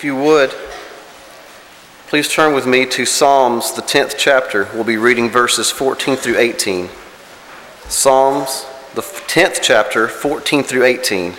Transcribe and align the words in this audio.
If 0.00 0.04
you 0.04 0.16
would, 0.16 0.48
please 2.06 2.26
turn 2.26 2.54
with 2.54 2.66
me 2.66 2.86
to 2.86 3.04
Psalms, 3.04 3.74
the 3.74 3.82
10th 3.82 4.14
chapter. 4.16 4.66
We'll 4.72 4.82
be 4.82 4.96
reading 4.96 5.28
verses 5.28 5.70
14 5.70 6.16
through 6.16 6.38
18. 6.38 6.88
Psalms, 7.86 8.64
the 8.94 9.02
10th 9.02 9.58
chapter, 9.60 10.08
14 10.08 10.62
through 10.62 10.84
18. 10.84 11.32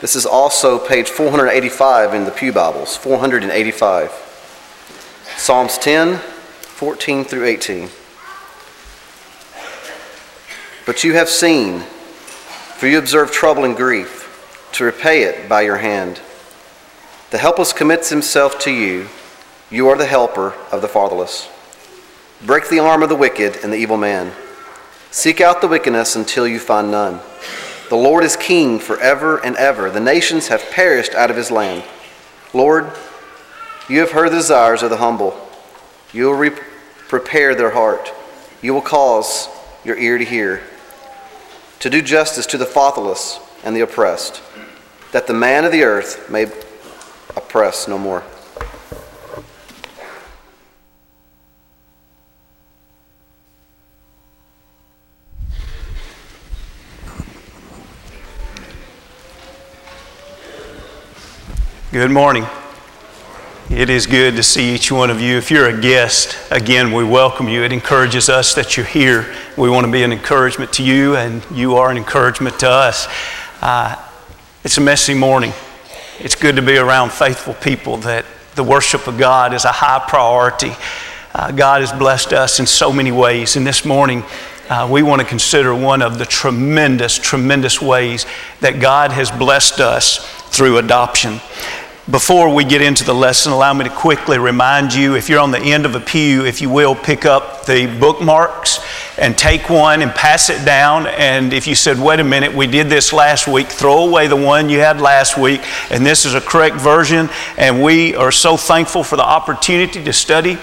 This 0.00 0.16
is 0.16 0.24
also 0.24 0.78
page 0.78 1.10
485 1.10 2.14
in 2.14 2.24
the 2.24 2.30
Pew 2.30 2.50
Bibles, 2.50 2.96
485. 2.96 4.10
Psalms 5.36 5.76
10, 5.76 6.16
14 6.16 7.24
through 7.24 7.44
18. 7.44 7.90
But 10.86 11.04
you 11.04 11.12
have 11.12 11.28
seen, 11.28 11.80
for 11.80 12.86
you 12.86 12.96
observe 12.96 13.30
trouble 13.30 13.66
and 13.66 13.76
grief, 13.76 14.25
to 14.76 14.84
repay 14.84 15.22
it 15.22 15.48
by 15.48 15.62
your 15.62 15.78
hand. 15.78 16.20
The 17.30 17.38
helpless 17.38 17.72
commits 17.72 18.10
himself 18.10 18.58
to 18.60 18.70
you. 18.70 19.08
You 19.70 19.88
are 19.88 19.96
the 19.96 20.06
helper 20.06 20.54
of 20.70 20.82
the 20.82 20.88
fatherless. 20.88 21.48
Break 22.44 22.68
the 22.68 22.78
arm 22.78 23.02
of 23.02 23.08
the 23.08 23.16
wicked 23.16 23.56
and 23.62 23.72
the 23.72 23.78
evil 23.78 23.96
man. 23.96 24.32
Seek 25.10 25.40
out 25.40 25.62
the 25.62 25.68
wickedness 25.68 26.14
until 26.14 26.46
you 26.46 26.58
find 26.58 26.90
none. 26.90 27.20
The 27.88 27.96
Lord 27.96 28.22
is 28.22 28.36
king 28.36 28.78
forever 28.78 29.42
and 29.42 29.56
ever. 29.56 29.90
The 29.90 30.00
nations 30.00 30.48
have 30.48 30.70
perished 30.70 31.14
out 31.14 31.30
of 31.30 31.36
his 31.36 31.50
land. 31.50 31.82
Lord, 32.52 32.92
you 33.88 34.00
have 34.00 34.10
heard 34.10 34.30
the 34.30 34.36
desires 34.36 34.82
of 34.82 34.90
the 34.90 34.98
humble. 34.98 35.48
You 36.12 36.26
will 36.26 36.34
re- 36.34 36.50
prepare 37.08 37.54
their 37.54 37.70
heart. 37.70 38.12
You 38.60 38.74
will 38.74 38.82
cause 38.82 39.48
your 39.84 39.96
ear 39.96 40.18
to 40.18 40.24
hear, 40.24 40.62
to 41.78 41.88
do 41.88 42.02
justice 42.02 42.44
to 42.46 42.58
the 42.58 42.66
fatherless 42.66 43.40
and 43.64 43.74
the 43.74 43.80
oppressed, 43.80 44.42
that 45.16 45.26
the 45.26 45.32
man 45.32 45.64
of 45.64 45.72
the 45.72 45.82
earth 45.82 46.28
may 46.28 46.42
oppress 47.36 47.88
no 47.88 47.96
more. 47.96 48.22
Good 61.90 62.10
morning. 62.10 62.44
It 63.70 63.88
is 63.88 64.06
good 64.06 64.36
to 64.36 64.42
see 64.42 64.74
each 64.74 64.92
one 64.92 65.08
of 65.08 65.22
you. 65.22 65.38
If 65.38 65.50
you're 65.50 65.70
a 65.70 65.80
guest, 65.80 66.36
again, 66.50 66.92
we 66.92 67.04
welcome 67.04 67.48
you. 67.48 67.62
It 67.62 67.72
encourages 67.72 68.28
us 68.28 68.54
that 68.54 68.76
you're 68.76 68.84
here. 68.84 69.34
We 69.56 69.70
want 69.70 69.86
to 69.86 69.90
be 69.90 70.02
an 70.02 70.12
encouragement 70.12 70.74
to 70.74 70.82
you, 70.82 71.16
and 71.16 71.42
you 71.50 71.76
are 71.76 71.90
an 71.90 71.96
encouragement 71.96 72.60
to 72.60 72.68
us. 72.68 73.08
Uh, 73.62 74.05
it's 74.66 74.78
a 74.78 74.80
messy 74.80 75.14
morning. 75.14 75.52
It's 76.18 76.34
good 76.34 76.56
to 76.56 76.62
be 76.62 76.76
around 76.76 77.12
faithful 77.12 77.54
people 77.54 77.98
that 77.98 78.24
the 78.56 78.64
worship 78.64 79.06
of 79.06 79.16
God 79.16 79.54
is 79.54 79.64
a 79.64 79.70
high 79.70 80.04
priority. 80.08 80.72
Uh, 81.32 81.52
God 81.52 81.82
has 81.82 81.92
blessed 81.92 82.32
us 82.32 82.58
in 82.58 82.66
so 82.66 82.92
many 82.92 83.12
ways, 83.12 83.54
and 83.54 83.64
this 83.64 83.84
morning, 83.84 84.24
uh, 84.68 84.88
we 84.90 85.04
want 85.04 85.22
to 85.22 85.28
consider 85.28 85.72
one 85.72 86.02
of 86.02 86.18
the 86.18 86.26
tremendous, 86.26 87.16
tremendous 87.16 87.80
ways 87.80 88.26
that 88.60 88.80
God 88.80 89.12
has 89.12 89.30
blessed 89.30 89.78
us 89.78 90.18
through 90.50 90.78
adoption. 90.78 91.40
Before 92.08 92.54
we 92.54 92.62
get 92.62 92.82
into 92.82 93.02
the 93.02 93.12
lesson, 93.12 93.50
allow 93.50 93.74
me 93.74 93.82
to 93.82 93.90
quickly 93.90 94.38
remind 94.38 94.94
you 94.94 95.16
if 95.16 95.28
you're 95.28 95.40
on 95.40 95.50
the 95.50 95.58
end 95.58 95.84
of 95.84 95.96
a 95.96 96.00
pew, 96.00 96.44
if 96.46 96.60
you 96.60 96.70
will, 96.70 96.94
pick 96.94 97.24
up 97.24 97.66
the 97.66 97.92
bookmarks 97.98 98.78
and 99.18 99.36
take 99.36 99.68
one 99.68 100.02
and 100.02 100.12
pass 100.12 100.48
it 100.48 100.64
down. 100.64 101.08
And 101.08 101.52
if 101.52 101.66
you 101.66 101.74
said, 101.74 101.98
wait 101.98 102.20
a 102.20 102.24
minute, 102.24 102.54
we 102.54 102.68
did 102.68 102.88
this 102.88 103.12
last 103.12 103.48
week, 103.48 103.66
throw 103.66 104.06
away 104.06 104.28
the 104.28 104.36
one 104.36 104.68
you 104.68 104.78
had 104.78 105.00
last 105.00 105.36
week, 105.36 105.62
and 105.90 106.06
this 106.06 106.24
is 106.24 106.34
a 106.34 106.40
correct 106.40 106.76
version. 106.76 107.28
And 107.58 107.82
we 107.82 108.14
are 108.14 108.30
so 108.30 108.56
thankful 108.56 109.02
for 109.02 109.16
the 109.16 109.26
opportunity 109.26 110.04
to 110.04 110.12
study 110.12 110.58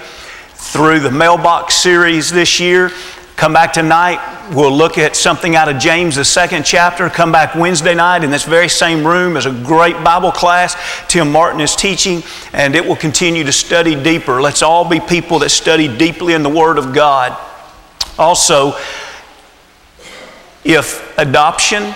through 0.54 1.00
the 1.00 1.10
mailbox 1.10 1.74
series 1.74 2.30
this 2.30 2.58
year. 2.58 2.90
Come 3.36 3.52
back 3.52 3.72
tonight. 3.72 4.20
We'll 4.54 4.76
look 4.76 4.96
at 4.96 5.16
something 5.16 5.56
out 5.56 5.68
of 5.68 5.78
James, 5.78 6.14
the 6.14 6.24
second 6.24 6.64
chapter. 6.64 7.10
Come 7.10 7.32
back 7.32 7.56
Wednesday 7.56 7.94
night 7.94 8.22
in 8.22 8.30
this 8.30 8.44
very 8.44 8.68
same 8.68 9.04
room 9.04 9.36
as 9.36 9.44
a 9.44 9.50
great 9.50 9.94
Bible 10.04 10.30
class. 10.30 10.76
Tim 11.08 11.32
Martin 11.32 11.60
is 11.60 11.74
teaching, 11.74 12.22
and 12.52 12.76
it 12.76 12.86
will 12.86 12.94
continue 12.94 13.42
to 13.42 13.52
study 13.52 14.00
deeper. 14.00 14.40
Let's 14.40 14.62
all 14.62 14.88
be 14.88 15.00
people 15.00 15.40
that 15.40 15.48
study 15.48 15.88
deeply 15.88 16.34
in 16.34 16.44
the 16.44 16.48
Word 16.48 16.78
of 16.78 16.94
God. 16.94 17.36
Also, 18.18 18.76
if 20.62 21.18
adoption 21.18 21.92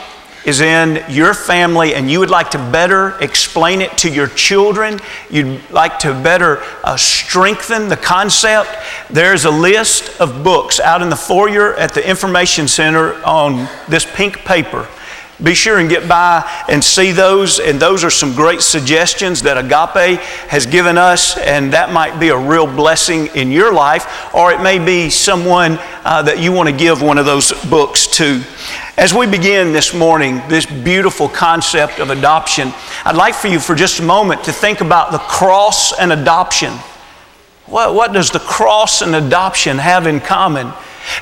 is 0.49 0.63
in 0.63 1.05
your 1.11 1.35
family 1.35 1.95
and 1.95 2.11
you 2.11 2.19
would 2.19 2.31
like 2.31 2.51
to 2.51 2.59
better 2.73 3.19
explain 3.21 3.83
it 3.83 3.99
to 3.99 4.11
your 4.11 4.29
children, 4.29 4.99
you'd 5.29 5.61
like 5.71 5.99
to 5.99 6.13
better 6.23 6.63
uh, 6.83 6.97
strengthen 6.97 7.89
the 7.89 7.97
concept, 7.97 8.71
there's 9.11 9.45
a 9.45 9.51
list 9.51 10.19
of 10.21 10.43
books 10.43 10.81
out 10.81 11.03
in 11.03 11.11
the 11.11 11.17
foyer 11.17 11.75
at 11.75 11.93
the 11.93 12.09
Information 12.09 12.67
Center 12.67 13.13
on 13.25 13.69
this 13.89 14.07
pink 14.15 14.39
paper. 14.39 14.89
Be 15.41 15.55
sure 15.55 15.79
and 15.79 15.89
get 15.89 16.09
by 16.09 16.65
and 16.69 16.83
see 16.83 17.13
those, 17.13 17.61
and 17.61 17.79
those 17.79 18.03
are 18.03 18.11
some 18.11 18.35
great 18.35 18.61
suggestions 18.63 19.43
that 19.43 19.57
Agape 19.57 20.19
has 20.49 20.67
given 20.67 20.99
us, 20.99 21.37
and 21.39 21.75
that 21.75 21.93
might 21.93 22.19
be 22.19 22.31
a 22.31 22.37
real 22.37 22.67
blessing 22.67 23.29
in 23.37 23.53
your 23.53 23.73
life, 23.73 24.35
or 24.35 24.51
it 24.51 24.61
may 24.63 24.85
be 24.85 25.11
someone 25.11 25.79
uh, 26.05 26.23
that 26.23 26.41
you 26.41 26.51
want 26.51 26.69
to 26.69 26.75
give 26.75 27.03
one 27.03 27.19
of 27.19 27.27
those 27.27 27.53
books 27.67 28.09
to. 28.17 28.43
As 28.99 29.15
we 29.15 29.29
begin 29.29 29.73
this 29.73 29.95
morning, 29.95 30.43
this 30.49 30.67
beautiful 30.67 31.29
concept 31.29 32.01
of 32.01 32.11
adoption, 32.11 32.73
I'd 33.05 33.15
like 33.15 33.37
for 33.37 33.47
you 33.47 33.61
for 33.61 33.77
just 33.77 34.01
a 34.01 34.03
moment 34.03 34.43
to 34.43 34.53
think 34.53 34.81
about 34.81 35.13
the 35.13 35.19
cross 35.19 35.97
and 35.97 36.13
adoption. 36.13 36.73
What, 37.67 37.95
what 37.95 38.13
does 38.13 38.33
the 38.33 38.41
cross 38.41 39.01
and 39.01 39.15
adoption 39.15 39.79
have 39.79 40.09
in 40.09 40.19
common? 40.19 40.73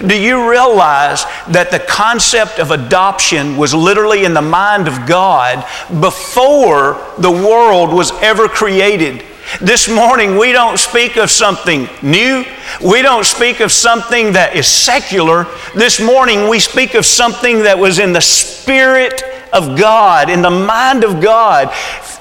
Do 0.07 0.19
you 0.19 0.49
realize 0.51 1.25
that 1.49 1.71
the 1.71 1.81
concept 1.81 2.61
of 2.61 2.71
adoption 2.71 3.59
was 3.59 3.75
literally 3.75 4.25
in 4.25 4.33
the 4.33 4.41
mind 4.41 4.89
of 4.89 5.07
God 5.07 5.63
before 6.01 7.05
the 7.19 7.31
world 7.31 7.93
was 7.93 8.11
ever 8.23 8.49
created? 8.49 9.23
This 9.61 9.87
morning, 9.87 10.39
we 10.39 10.53
don't 10.53 10.79
speak 10.79 11.19
of 11.19 11.31
something 11.31 11.91
new. 12.01 12.43
We 12.85 13.03
don't 13.03 13.25
speak 13.25 13.61
of 13.61 13.73
something 13.73 14.33
that 14.33 14.57
is 14.57 14.67
secular. 14.67 15.47
This 15.75 16.01
morning, 16.01 16.49
we 16.49 16.61
speak 16.61 16.95
of 16.95 17.07
something 17.07 17.63
that 17.63 17.79
was 17.79 17.99
in 17.99 18.13
the 18.13 18.21
Spirit 18.21 19.23
of 19.53 19.79
God, 19.79 20.29
in 20.29 20.43
the 20.43 20.51
mind 20.51 21.05
of 21.05 21.23
God, 21.23 21.73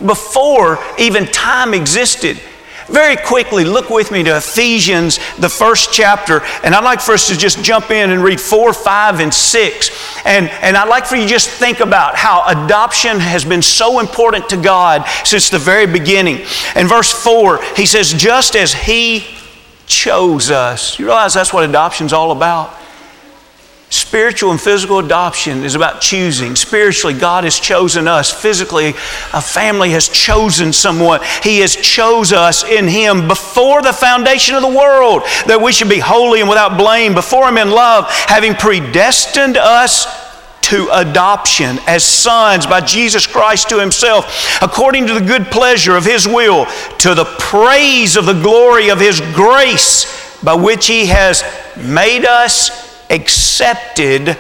before 0.06 0.80
even 0.98 1.26
time 1.28 1.74
existed. 1.74 2.40
Very 2.88 3.16
quickly, 3.16 3.66
look 3.66 3.90
with 3.90 4.12
me 4.12 4.24
to 4.24 4.38
Ephesians, 4.38 5.18
the 5.40 5.50
first 5.50 5.92
chapter, 5.92 6.42
and 6.64 6.76
I'd 6.76 6.84
like 6.84 7.02
for 7.02 7.14
us 7.14 7.28
to 7.30 7.38
just 7.38 7.64
jump 7.64 7.90
in 7.90 8.12
and 8.12 8.24
read 8.24 8.40
4, 8.40 8.74
5, 8.74 9.20
and 9.22 9.34
6. 9.34 10.26
And, 10.26 10.50
and 10.50 10.78
I'd 10.78 10.88
like 10.88 11.06
for 11.06 11.16
you 11.16 11.24
to 11.24 11.28
just 11.28 11.50
think 11.50 11.80
about 11.80 12.16
how 12.16 12.44
adoption 12.46 13.20
has 13.20 13.44
been 13.44 13.64
so 13.64 14.00
important 14.00 14.50
to 14.50 14.58
God 14.58 15.04
since 15.24 15.50
the 15.50 15.58
very 15.58 15.88
beginning. 15.88 16.46
In 16.76 16.88
verse 16.88 17.12
4, 17.12 17.64
he 17.76 17.88
says, 17.88 18.14
Just 18.14 18.56
as 18.56 18.72
He 18.72 19.35
chose 19.88 20.52
us. 20.52 21.00
You 21.00 21.06
realize 21.06 21.34
that's 21.34 21.54
what 21.54 21.68
adoption's 21.68 22.14
all 22.14 22.32
about? 22.32 22.76
Spiritual 23.90 24.52
and 24.52 24.60
physical 24.60 25.00
adoption 25.00 25.64
is 25.64 25.76
about 25.76 26.02
choosing. 26.02 26.56
Spiritually, 26.56 27.18
God 27.18 27.44
has 27.44 27.60
chosen 27.60 28.08
us. 28.08 28.32
Physically, 28.32 28.90
a 28.90 29.42
family 29.42 29.92
has 29.92 30.10
chosen 30.10 30.74
someone. 30.74 31.22
He 31.44 31.60
has 31.60 31.76
chose 31.76 32.34
us 32.34 32.64
in 32.64 32.88
Him 32.88 33.28
before 33.28 33.84
the 33.84 33.94
foundation 33.94 34.56
of 34.56 34.64
the 34.64 34.68
world 34.68 35.22
that 35.46 35.62
we 35.62 35.72
should 35.72 35.88
be 35.88 36.00
holy 36.00 36.42
and 36.42 36.50
without 36.50 36.78
blame 36.78 37.14
before 37.14 37.48
Him 37.48 37.58
in 37.58 37.70
love, 37.70 38.10
having 38.10 38.56
predestined 38.56 39.56
us 39.56 40.25
to 40.66 40.90
adoption 40.92 41.78
as 41.88 42.04
sons 42.04 42.66
by 42.66 42.82
Jesus 42.82 43.28
Christ 43.28 43.70
to 43.70 43.80
Himself, 43.80 44.62
according 44.62 45.08
to 45.08 45.14
the 45.14 45.22
good 45.22 45.46
pleasure 45.46 45.96
of 45.96 46.06
His 46.06 46.28
will, 46.28 46.66
to 47.00 47.14
the 47.14 47.26
praise 47.40 48.16
of 48.18 48.26
the 48.26 48.34
glory 48.34 48.90
of 48.90 49.00
His 49.00 49.22
grace 49.34 50.42
by 50.44 50.56
which 50.56 50.88
He 50.88 51.06
has 51.08 51.44
made 51.78 52.26
us 52.26 53.06
accepted 53.12 54.38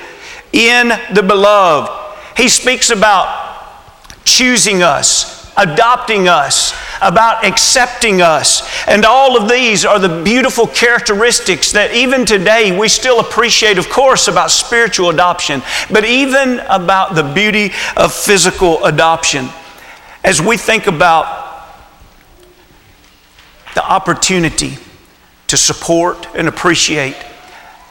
in 0.51 0.89
the 1.13 1.23
beloved. 1.23 1.91
He 2.37 2.49
speaks 2.49 2.89
about 2.89 3.43
choosing 4.23 4.81
us, 4.81 5.53
adopting 5.57 6.27
us, 6.27 6.73
about 7.05 7.45
accepting 7.45 8.21
us. 8.21 8.67
And 8.87 9.05
all 9.05 9.37
of 9.41 9.47
these 9.47 9.85
are 9.85 9.99
the 9.99 10.23
beautiful 10.23 10.65
characteristics 10.65 11.71
that 11.73 11.93
even 11.93 12.25
today 12.25 12.77
we 12.77 12.89
still 12.89 13.19
appreciate, 13.19 13.77
of 13.77 13.89
course, 13.89 14.27
about 14.27 14.49
spiritual 14.49 15.11
adoption, 15.11 15.61
but 15.91 16.03
even 16.03 16.59
about 16.67 17.13
the 17.13 17.23
beauty 17.23 17.71
of 17.95 18.11
physical 18.11 18.83
adoption. 18.83 19.47
As 20.23 20.41
we 20.41 20.57
think 20.57 20.87
about 20.87 21.69
the 23.75 23.83
opportunity 23.87 24.77
to 25.47 25.57
support 25.57 26.27
and 26.33 26.47
appreciate 26.47 27.15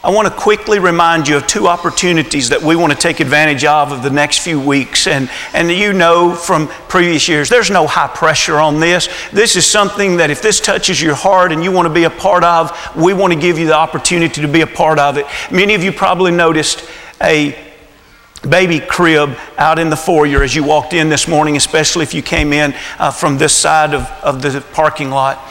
I 0.04 0.10
want 0.10 0.28
to 0.28 0.34
quickly 0.34 0.80
remind 0.80 1.26
you 1.26 1.38
of 1.38 1.46
two 1.46 1.66
opportunities 1.66 2.50
that 2.50 2.60
we 2.60 2.76
want 2.76 2.92
to 2.92 2.98
take 2.98 3.20
advantage 3.20 3.64
of 3.64 3.90
of 3.90 4.02
the 4.02 4.10
next 4.10 4.40
few 4.40 4.60
weeks. 4.60 5.06
And, 5.06 5.30
and 5.54 5.70
you 5.70 5.94
know 5.94 6.34
from 6.34 6.68
previous 6.88 7.26
years, 7.26 7.48
there's 7.48 7.70
no 7.70 7.86
high 7.86 8.08
pressure 8.08 8.56
on 8.56 8.80
this. 8.80 9.08
This 9.32 9.56
is 9.56 9.64
something 9.64 10.18
that 10.18 10.28
if 10.28 10.42
this 10.42 10.60
touches 10.60 11.00
your 11.00 11.14
heart 11.14 11.52
and 11.52 11.64
you 11.64 11.72
want 11.72 11.88
to 11.88 11.94
be 11.94 12.04
a 12.04 12.10
part 12.10 12.44
of, 12.44 12.78
we 12.94 13.14
want 13.14 13.32
to 13.32 13.38
give 13.38 13.58
you 13.58 13.66
the 13.66 13.76
opportunity 13.76 14.42
to 14.42 14.46
be 14.46 14.60
a 14.60 14.66
part 14.66 14.98
of 14.98 15.16
it. 15.16 15.24
Many 15.50 15.72
of 15.72 15.82
you 15.82 15.90
probably 15.90 16.32
noticed 16.32 16.86
a 17.22 17.58
baby 18.46 18.80
crib 18.80 19.38
out 19.56 19.78
in 19.78 19.88
the 19.88 19.96
foyer 19.96 20.42
as 20.42 20.54
you 20.54 20.64
walked 20.64 20.92
in 20.92 21.08
this 21.08 21.26
morning, 21.26 21.56
especially 21.56 22.02
if 22.02 22.12
you 22.12 22.20
came 22.20 22.52
in 22.52 22.74
uh, 22.98 23.10
from 23.10 23.38
this 23.38 23.54
side 23.54 23.94
of, 23.94 24.02
of 24.22 24.42
the 24.42 24.62
parking 24.74 25.08
lot. 25.08 25.42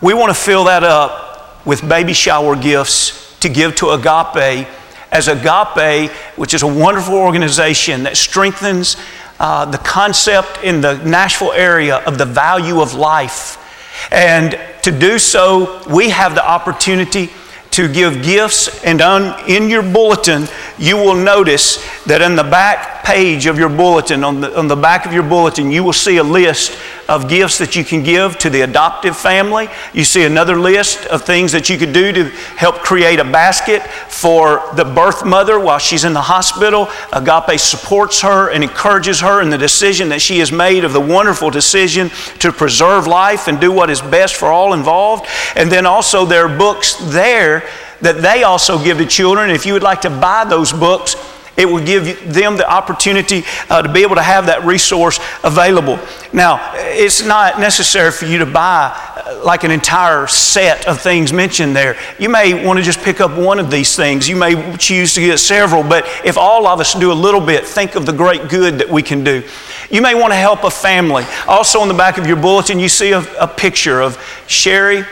We 0.00 0.14
want 0.14 0.34
to 0.34 0.40
fill 0.42 0.64
that 0.64 0.82
up 0.82 1.66
with 1.66 1.86
baby 1.86 2.14
shower 2.14 2.56
gifts 2.56 3.25
to 3.40 3.48
give 3.48 3.74
to 3.76 3.90
Agape 3.90 4.68
as 5.12 5.28
Agape, 5.28 6.10
which 6.36 6.54
is 6.54 6.62
a 6.62 6.66
wonderful 6.66 7.14
organization 7.14 8.02
that 8.04 8.16
strengthens 8.16 8.96
uh, 9.38 9.64
the 9.66 9.78
concept 9.78 10.62
in 10.64 10.80
the 10.80 10.96
Nashville 11.04 11.52
area 11.52 11.98
of 11.98 12.18
the 12.18 12.24
value 12.24 12.80
of 12.80 12.94
life. 12.94 13.62
And 14.10 14.58
to 14.82 14.90
do 14.90 15.18
so, 15.18 15.82
we 15.88 16.10
have 16.10 16.34
the 16.34 16.46
opportunity 16.46 17.30
to 17.72 17.92
give 17.92 18.22
gifts. 18.22 18.84
And 18.84 19.00
on, 19.02 19.48
in 19.48 19.68
your 19.68 19.82
bulletin, 19.82 20.48
you 20.78 20.96
will 20.96 21.14
notice 21.14 21.84
that 22.04 22.22
in 22.22 22.36
the 22.36 22.44
back 22.44 22.95
page 23.06 23.46
of 23.46 23.56
your 23.56 23.68
bulletin, 23.68 24.24
on 24.24 24.40
the, 24.40 24.58
on 24.58 24.66
the 24.66 24.74
back 24.74 25.06
of 25.06 25.12
your 25.12 25.22
bulletin, 25.22 25.70
you 25.70 25.84
will 25.84 25.92
see 25.92 26.16
a 26.16 26.24
list 26.24 26.76
of 27.08 27.28
gifts 27.28 27.56
that 27.58 27.76
you 27.76 27.84
can 27.84 28.02
give 28.02 28.36
to 28.36 28.50
the 28.50 28.62
adoptive 28.62 29.16
family. 29.16 29.68
You 29.92 30.02
see 30.02 30.24
another 30.24 30.58
list 30.58 31.06
of 31.06 31.22
things 31.22 31.52
that 31.52 31.68
you 31.68 31.78
could 31.78 31.92
do 31.92 32.10
to 32.12 32.24
help 32.56 32.78
create 32.78 33.20
a 33.20 33.24
basket 33.24 33.80
for 33.82 34.60
the 34.74 34.84
birth 34.84 35.24
mother 35.24 35.60
while 35.60 35.78
she's 35.78 36.04
in 36.04 36.14
the 36.14 36.20
hospital. 36.20 36.88
Agape 37.12 37.60
supports 37.60 38.22
her 38.22 38.50
and 38.50 38.64
encourages 38.64 39.20
her 39.20 39.40
in 39.40 39.50
the 39.50 39.58
decision 39.58 40.08
that 40.08 40.20
she 40.20 40.40
has 40.40 40.50
made 40.50 40.82
of 40.82 40.92
the 40.92 41.00
wonderful 41.00 41.48
decision 41.48 42.08
to 42.40 42.50
preserve 42.50 43.06
life 43.06 43.46
and 43.46 43.60
do 43.60 43.70
what 43.70 43.88
is 43.88 44.00
best 44.00 44.34
for 44.34 44.46
all 44.46 44.72
involved. 44.72 45.26
And 45.54 45.70
then 45.70 45.86
also 45.86 46.26
there 46.26 46.46
are 46.46 46.58
books 46.58 46.96
there 47.12 47.68
that 48.00 48.20
they 48.20 48.42
also 48.42 48.82
give 48.82 48.98
to 48.98 49.06
children. 49.06 49.50
If 49.50 49.64
you 49.64 49.74
would 49.74 49.84
like 49.84 50.00
to 50.00 50.10
buy 50.10 50.44
those 50.44 50.72
books, 50.72 51.14
it 51.56 51.66
will 51.66 51.84
give 51.84 52.32
them 52.32 52.56
the 52.56 52.68
opportunity 52.70 53.44
uh, 53.70 53.82
to 53.82 53.92
be 53.92 54.02
able 54.02 54.16
to 54.16 54.22
have 54.22 54.46
that 54.46 54.64
resource 54.64 55.18
available. 55.42 55.98
Now, 56.32 56.72
it's 56.74 57.24
not 57.24 57.58
necessary 57.58 58.12
for 58.12 58.26
you 58.26 58.38
to 58.38 58.46
buy 58.46 58.92
uh, 59.26 59.42
like 59.44 59.64
an 59.64 59.70
entire 59.70 60.26
set 60.26 60.86
of 60.86 61.00
things 61.00 61.32
mentioned 61.32 61.74
there. 61.74 61.96
You 62.18 62.28
may 62.28 62.64
want 62.64 62.78
to 62.78 62.82
just 62.82 63.00
pick 63.00 63.20
up 63.20 63.36
one 63.38 63.58
of 63.58 63.70
these 63.70 63.96
things. 63.96 64.28
You 64.28 64.36
may 64.36 64.76
choose 64.76 65.14
to 65.14 65.20
get 65.20 65.38
several, 65.38 65.82
but 65.82 66.04
if 66.24 66.36
all 66.36 66.66
of 66.66 66.80
us 66.80 66.94
do 66.94 67.10
a 67.10 67.14
little 67.14 67.40
bit, 67.40 67.64
think 67.64 67.94
of 67.94 68.06
the 68.06 68.12
great 68.12 68.48
good 68.48 68.78
that 68.78 68.88
we 68.88 69.02
can 69.02 69.24
do. 69.24 69.42
You 69.90 70.02
may 70.02 70.14
want 70.14 70.32
to 70.32 70.36
help 70.36 70.64
a 70.64 70.70
family. 70.70 71.24
Also, 71.46 71.80
on 71.80 71.88
the 71.88 71.94
back 71.94 72.18
of 72.18 72.26
your 72.26 72.36
bulletin, 72.36 72.78
you 72.78 72.88
see 72.88 73.12
a, 73.12 73.20
a 73.40 73.48
picture 73.48 74.00
of 74.00 74.18
Sherry 74.46 75.04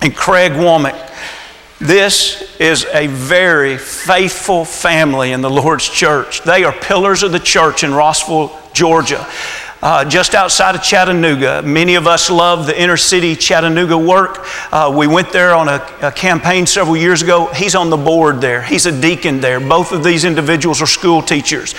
and 0.00 0.14
Craig 0.14 0.52
Womack. 0.52 1.12
This 1.78 2.56
is 2.58 2.86
a 2.90 3.06
very 3.06 3.76
faithful 3.76 4.64
family 4.64 5.32
in 5.32 5.42
the 5.42 5.50
Lord's 5.50 5.86
church. 5.86 6.42
They 6.42 6.64
are 6.64 6.72
pillars 6.72 7.22
of 7.22 7.32
the 7.32 7.38
church 7.38 7.84
in 7.84 7.92
Rossville, 7.92 8.50
Georgia. 8.72 9.26
Uh, 9.82 10.02
just 10.06 10.34
outside 10.34 10.74
of 10.74 10.82
Chattanooga. 10.82 11.60
Many 11.62 11.96
of 11.96 12.06
us 12.06 12.30
love 12.30 12.66
the 12.66 12.80
inner 12.80 12.96
city 12.96 13.36
Chattanooga 13.36 13.96
work. 13.96 14.46
Uh, 14.72 14.92
we 14.96 15.06
went 15.06 15.32
there 15.32 15.54
on 15.54 15.68
a, 15.68 15.86
a, 16.00 16.10
campaign 16.10 16.66
several 16.66 16.96
years 16.96 17.20
ago. 17.20 17.46
He's 17.52 17.74
on 17.74 17.90
the 17.90 17.96
board 17.98 18.40
there, 18.40 18.62
he's 18.62 18.86
a 18.86 19.00
deacon 19.00 19.40
there. 19.40 19.60
Both 19.60 19.92
of 19.92 20.02
these 20.02 20.24
individuals 20.24 20.80
are 20.80 20.86
school 20.86 21.20
teachers. 21.20 21.74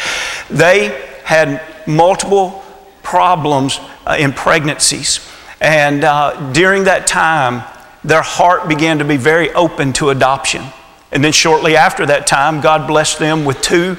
They 0.47 1.07
had 1.23 1.59
multiple 1.87 2.63
problems 3.01 3.79
uh, 4.05 4.15
in 4.19 4.31
pregnancies. 4.31 5.19
And 5.59 6.03
uh, 6.03 6.51
during 6.53 6.83
that 6.83 7.07
time, 7.07 7.63
their 8.07 8.21
heart 8.21 8.69
began 8.69 8.99
to 8.99 9.05
be 9.05 9.17
very 9.17 9.51
open 9.51 9.91
to 9.93 10.09
adoption. 10.09 10.63
And 11.11 11.23
then 11.23 11.33
shortly 11.33 11.75
after 11.75 12.05
that 12.05 12.25
time, 12.25 12.61
God 12.61 12.87
blessed 12.87 13.19
them 13.19 13.43
with 13.43 13.61
two 13.61 13.97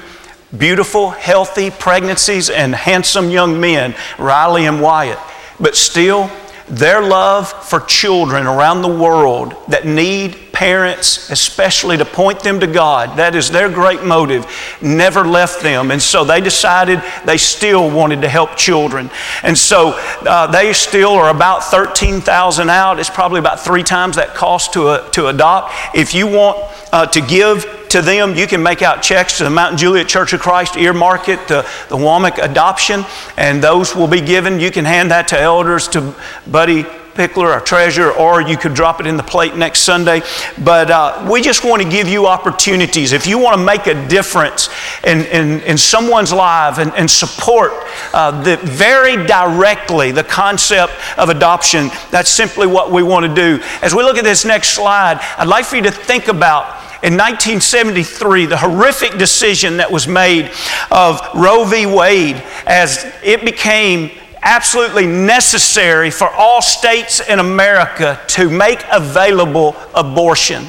beautiful, 0.57 1.11
healthy 1.11 1.69
pregnancies 1.69 2.49
and 2.49 2.73
handsome 2.73 3.29
young 3.29 3.59
men, 3.59 3.93
Riley 4.17 4.65
and 4.65 4.81
Wyatt. 4.81 5.19
But 5.59 5.75
still, 5.75 6.29
their 6.67 7.01
love 7.01 7.51
for 7.51 7.81
children 7.81 8.47
around 8.47 8.81
the 8.81 8.87
world 8.87 9.55
that 9.67 9.85
need 9.85 10.48
parents, 10.59 11.29
especially 11.29 11.95
to 11.95 12.03
point 12.03 12.41
them 12.41 12.59
to 12.59 12.67
God, 12.67 13.17
that 13.17 13.33
is 13.33 13.49
their 13.49 13.69
great 13.69 14.03
motive, 14.03 14.45
never 14.81 15.23
left 15.25 15.63
them. 15.63 15.89
And 15.89 16.01
so 16.01 16.25
they 16.25 16.41
decided 16.41 17.01
they 17.23 17.37
still 17.37 17.89
wanted 17.89 18.19
to 18.23 18.27
help 18.27 18.57
children. 18.57 19.09
And 19.41 19.57
so 19.57 19.93
uh, 20.27 20.47
they 20.47 20.73
still 20.73 21.11
are 21.11 21.29
about 21.29 21.63
13,000 21.63 22.69
out. 22.69 22.99
It's 22.99 23.09
probably 23.09 23.39
about 23.39 23.61
three 23.61 23.83
times 23.83 24.17
that 24.17 24.35
cost 24.35 24.73
to, 24.73 24.89
uh, 24.89 25.09
to 25.11 25.27
adopt. 25.27 25.73
If 25.95 26.13
you 26.13 26.27
want 26.27 26.57
uh, 26.91 27.05
to 27.05 27.21
give 27.21 27.65
to 27.89 28.01
them. 28.01 28.35
You 28.35 28.45
can 28.45 28.61
make 28.61 28.81
out 28.81 29.01
checks 29.01 29.37
to 29.37 29.45
the 29.45 29.49
Mount 29.49 29.79
Juliet 29.79 30.07
Church 30.07 30.33
of 30.33 30.41
Christ, 30.41 30.75
earmark 30.75 31.29
it 31.29 31.39
to 31.47 31.65
the 31.87 31.95
Womack 31.95 32.37
adoption, 32.37 33.03
and 33.37 33.63
those 33.63 33.95
will 33.95 34.07
be 34.07 34.21
given. 34.21 34.59
You 34.59 34.69
can 34.69 34.85
hand 34.85 35.09
that 35.09 35.29
to 35.29 35.39
elders, 35.39 35.87
to 35.89 36.13
Buddy 36.45 36.85
Pickler, 37.19 37.51
our 37.51 37.59
treasure, 37.59 38.11
or 38.11 38.41
you 38.41 38.55
could 38.55 38.73
drop 38.73 39.01
it 39.01 39.05
in 39.05 39.17
the 39.17 39.23
plate 39.23 39.53
next 39.53 39.81
Sunday. 39.81 40.21
But 40.63 40.89
uh, 40.89 41.27
we 41.29 41.41
just 41.41 41.65
want 41.65 41.81
to 41.81 41.89
give 41.89 42.07
you 42.07 42.27
opportunities. 42.27 43.11
If 43.11 43.27
you 43.27 43.37
want 43.37 43.57
to 43.57 43.65
make 43.65 43.87
a 43.87 44.07
difference 44.07 44.69
in, 45.03 45.25
in, 45.25 45.59
in 45.63 45.77
someone's 45.77 46.31
life 46.31 46.77
and, 46.77 46.93
and 46.93 47.11
support 47.11 47.73
uh, 48.13 48.41
the, 48.41 48.55
very 48.63 49.17
directly 49.27 50.13
the 50.13 50.23
concept 50.23 50.93
of 51.17 51.27
adoption, 51.27 51.89
that's 52.09 52.29
simply 52.29 52.67
what 52.67 52.89
we 52.89 53.03
want 53.03 53.25
to 53.25 53.35
do. 53.35 53.61
As 53.81 53.93
we 53.93 54.01
look 54.01 54.17
at 54.17 54.23
this 54.23 54.45
next 54.45 54.69
slide, 54.69 55.19
I'd 55.37 55.49
like 55.49 55.65
for 55.65 55.75
you 55.75 55.83
to 55.83 55.91
think 55.91 56.29
about 56.29 56.79
in 57.03 57.13
1973, 57.15 58.45
the 58.45 58.57
horrific 58.57 59.17
decision 59.17 59.77
that 59.77 59.91
was 59.91 60.07
made 60.07 60.51
of 60.89 61.19
Roe 61.35 61.65
v. 61.65 61.85
Wade 61.85 62.41
as 62.65 63.05
it 63.23 63.43
became 63.43 64.11
absolutely 64.41 65.05
necessary 65.05 66.11
for 66.11 66.29
all 66.29 66.61
states 66.61 67.19
in 67.19 67.39
America 67.39 68.19
to 68.27 68.49
make 68.49 68.83
available 68.91 69.75
abortion. 69.93 70.65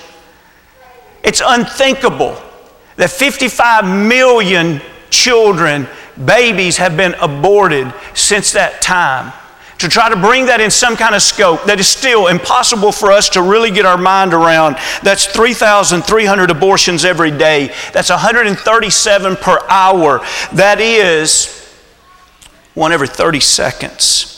It's 1.22 1.43
unthinkable 1.44 2.40
that 2.96 3.11
55 3.11 3.84
million 3.84 4.81
children, 5.11 5.87
babies, 6.25 6.76
have 6.76 6.96
been 6.96 7.14
aborted 7.14 7.93
since 8.14 8.52
that 8.52 8.83
time 8.83 9.33
to 9.78 9.88
try 9.88 10.11
to 10.11 10.16
bring 10.16 10.47
that 10.47 10.61
in 10.61 10.71
some 10.71 10.95
kind 10.95 11.14
of 11.14 11.23
scope 11.23 11.64
that 11.64 11.80
is 11.80 11.88
still 11.88 12.26
impossible 12.26 12.92
for 12.92 13.11
us 13.11 13.30
to 13.30 13.40
really 13.40 13.71
get 13.71 13.87
our 13.87 13.97
mind 13.97 14.35
around. 14.35 14.76
That's 15.02 15.25
3,300 15.25 16.50
abortions 16.50 17.06
every 17.06 17.30
day. 17.30 17.75
That's 17.95 18.11
137 18.11 19.37
per 19.37 19.59
hour. 19.71 20.21
That 20.52 20.80
is 20.80 21.60
one 22.75 22.93
every 22.93 23.09
30 23.09 23.41
seconds. 23.41 24.37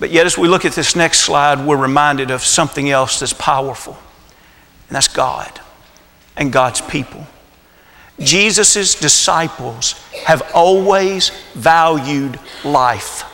But 0.00 0.10
yet, 0.10 0.26
as 0.26 0.36
we 0.36 0.48
look 0.48 0.64
at 0.64 0.72
this 0.72 0.96
next 0.96 1.20
slide, 1.20 1.64
we're 1.64 1.76
reminded 1.76 2.30
of 2.30 2.42
something 2.42 2.90
else 2.90 3.20
that's 3.20 3.32
powerful, 3.32 3.96
and 4.88 4.96
that's 4.96 5.08
God 5.08 5.60
and 6.36 6.52
God's 6.52 6.80
people. 6.80 7.26
Jesus' 8.20 8.94
disciples 8.94 9.92
have 10.24 10.42
always 10.54 11.30
valued 11.54 12.38
life. 12.64 13.24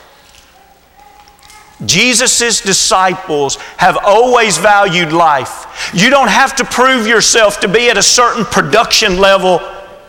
Jesus' 1.84 2.60
disciples 2.60 3.56
have 3.78 3.98
always 4.02 4.58
valued 4.58 5.12
life. 5.12 5.90
You 5.94 6.10
don't 6.10 6.28
have 6.28 6.56
to 6.56 6.64
prove 6.64 7.06
yourself 7.06 7.60
to 7.60 7.68
be 7.68 7.88
at 7.88 7.96
a 7.96 8.02
certain 8.02 8.44
production 8.44 9.18
level 9.18 9.60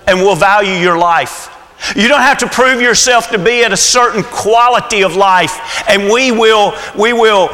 and 0.05 0.19
will 0.19 0.35
value 0.35 0.73
your 0.73 0.97
life. 0.97 1.50
You 1.95 2.07
don't 2.07 2.21
have 2.21 2.37
to 2.39 2.47
prove 2.47 2.81
yourself 2.81 3.29
to 3.29 3.37
be 3.37 3.63
at 3.63 3.71
a 3.71 3.77
certain 3.77 4.23
quality 4.23 5.03
of 5.03 5.15
life 5.15 5.83
and 5.89 6.11
we 6.11 6.31
will, 6.31 6.73
we 6.97 7.11
will, 7.13 7.49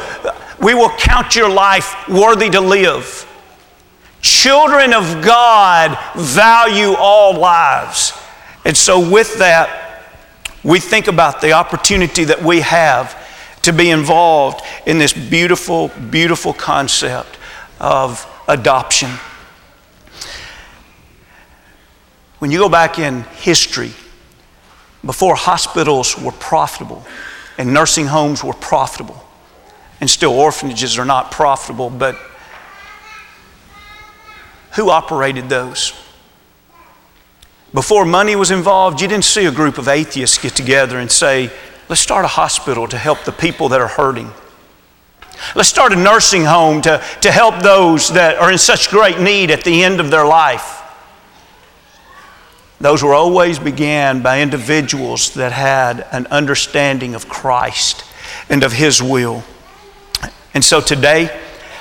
we 0.60 0.74
will 0.74 0.90
count 0.90 1.34
your 1.34 1.48
life 1.48 2.08
worthy 2.08 2.50
to 2.50 2.60
live. 2.60 3.24
Children 4.20 4.92
of 4.92 5.24
God 5.24 5.96
value 6.16 6.94
all 6.98 7.38
lives. 7.38 8.12
And 8.64 8.76
so, 8.76 9.10
with 9.10 9.38
that, 9.38 10.04
we 10.64 10.80
think 10.80 11.06
about 11.06 11.40
the 11.40 11.52
opportunity 11.52 12.24
that 12.24 12.42
we 12.42 12.60
have 12.60 13.16
to 13.62 13.72
be 13.72 13.90
involved 13.90 14.60
in 14.86 14.98
this 14.98 15.12
beautiful, 15.12 15.88
beautiful 16.10 16.52
concept 16.52 17.38
of 17.80 18.26
adoption. 18.48 19.10
When 22.40 22.50
you 22.50 22.58
go 22.58 22.68
back 22.68 22.98
in 22.98 23.22
history, 23.22 23.92
before 25.04 25.36
hospitals 25.36 26.18
were 26.18 26.32
profitable 26.32 27.04
and 27.56 27.72
nursing 27.72 28.06
homes 28.06 28.44
were 28.44 28.52
profitable, 28.52 29.24
and 30.00 30.08
still 30.08 30.32
orphanages 30.32 30.98
are 30.98 31.04
not 31.04 31.30
profitable, 31.32 31.90
but 31.90 32.16
Who 34.78 34.90
operated 34.90 35.48
those? 35.48 35.92
Before 37.74 38.04
money 38.04 38.36
was 38.36 38.52
involved, 38.52 39.00
you 39.00 39.08
didn't 39.08 39.24
see 39.24 39.46
a 39.46 39.50
group 39.50 39.76
of 39.76 39.88
atheists 39.88 40.38
get 40.38 40.54
together 40.54 41.00
and 41.00 41.10
say, 41.10 41.50
let's 41.88 42.00
start 42.00 42.24
a 42.24 42.28
hospital 42.28 42.86
to 42.86 42.96
help 42.96 43.24
the 43.24 43.32
people 43.32 43.70
that 43.70 43.80
are 43.80 43.88
hurting. 43.88 44.30
Let's 45.56 45.68
start 45.68 45.92
a 45.92 45.96
nursing 45.96 46.44
home 46.44 46.80
to, 46.82 47.02
to 47.22 47.32
help 47.32 47.60
those 47.60 48.10
that 48.10 48.36
are 48.36 48.52
in 48.52 48.58
such 48.58 48.88
great 48.88 49.18
need 49.18 49.50
at 49.50 49.64
the 49.64 49.82
end 49.82 49.98
of 49.98 50.12
their 50.12 50.24
life. 50.24 50.77
Those 52.80 53.02
were 53.02 53.14
always 53.14 53.58
began 53.58 54.22
by 54.22 54.40
individuals 54.40 55.34
that 55.34 55.52
had 55.52 56.06
an 56.12 56.26
understanding 56.28 57.14
of 57.14 57.28
Christ 57.28 58.04
and 58.48 58.62
of 58.62 58.72
His 58.72 59.02
will. 59.02 59.42
And 60.54 60.64
so 60.64 60.80
today, 60.80 61.36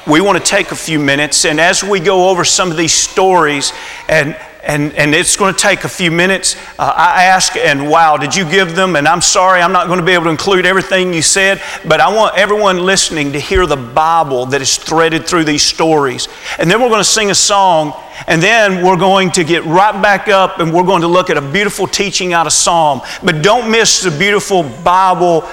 we 0.08 0.22
want 0.22 0.44
to 0.44 0.44
take 0.44 0.72
a 0.72 0.76
few 0.76 1.00
minutes, 1.00 1.46
and 1.46 1.60
as 1.60 1.84
we 1.84 2.00
go 2.00 2.30
over 2.30 2.44
some 2.44 2.72
of 2.72 2.78
these 2.78 2.94
stories 2.94 3.74
and 4.08 4.36
and, 4.68 4.94
and 4.96 5.16
it's 5.16 5.38
going 5.38 5.56
to 5.56 5.60
take 5.60 5.86
a 5.86 5.90
few 5.90 6.12
minutes. 6.12 6.58
Uh, 6.78 6.94
I 6.94 7.24
ask, 7.24 7.56
and 7.56 7.90
wow, 7.90 8.18
did 8.18 8.36
you 8.36 8.44
give 8.48 8.76
them? 8.76 8.98
And 8.98 9.08
I'm 9.08 9.22
sorry, 9.22 9.62
I'm 9.62 9.72
not 9.72 9.88
going 9.88 10.00
to 10.00 10.06
be 10.06 10.12
able 10.12 10.26
to 10.26 10.30
include 10.30 10.66
everything 10.66 11.14
you 11.14 11.22
said, 11.22 11.62
but 11.88 12.02
I 12.02 12.14
want 12.14 12.38
everyone 12.38 12.80
listening 12.80 13.32
to 13.32 13.40
hear 13.40 13.66
the 13.66 13.78
Bible 13.78 14.46
that 14.48 14.62
is 14.62 14.76
threaded 14.76 15.26
through 15.26 15.46
these 15.46 15.64
stories. 15.64 16.28
And 16.60 16.70
then 16.70 16.82
we're 16.82 16.90
going 16.90 17.00
to 17.00 17.10
sing 17.10 17.32
a 17.32 17.36
song, 17.36 17.94
and 18.28 18.44
then 18.44 18.86
we're 18.86 18.98
going 18.98 19.32
to 19.32 19.46
get 19.46 19.64
right 19.64 20.00
back 20.02 20.28
up 20.28 20.60
and 20.60 20.74
we're 20.74 20.84
going 20.84 21.02
to 21.02 21.08
look 21.08 21.30
at 21.30 21.38
a 21.38 21.52
beautiful 21.52 21.88
teaching 21.88 22.34
out 22.34 22.46
of 22.46 22.52
Psalm. 22.52 23.00
But 23.24 23.42
don't 23.42 23.72
miss 23.72 24.02
the 24.02 24.12
beautiful 24.12 24.64
Bible. 24.84 25.48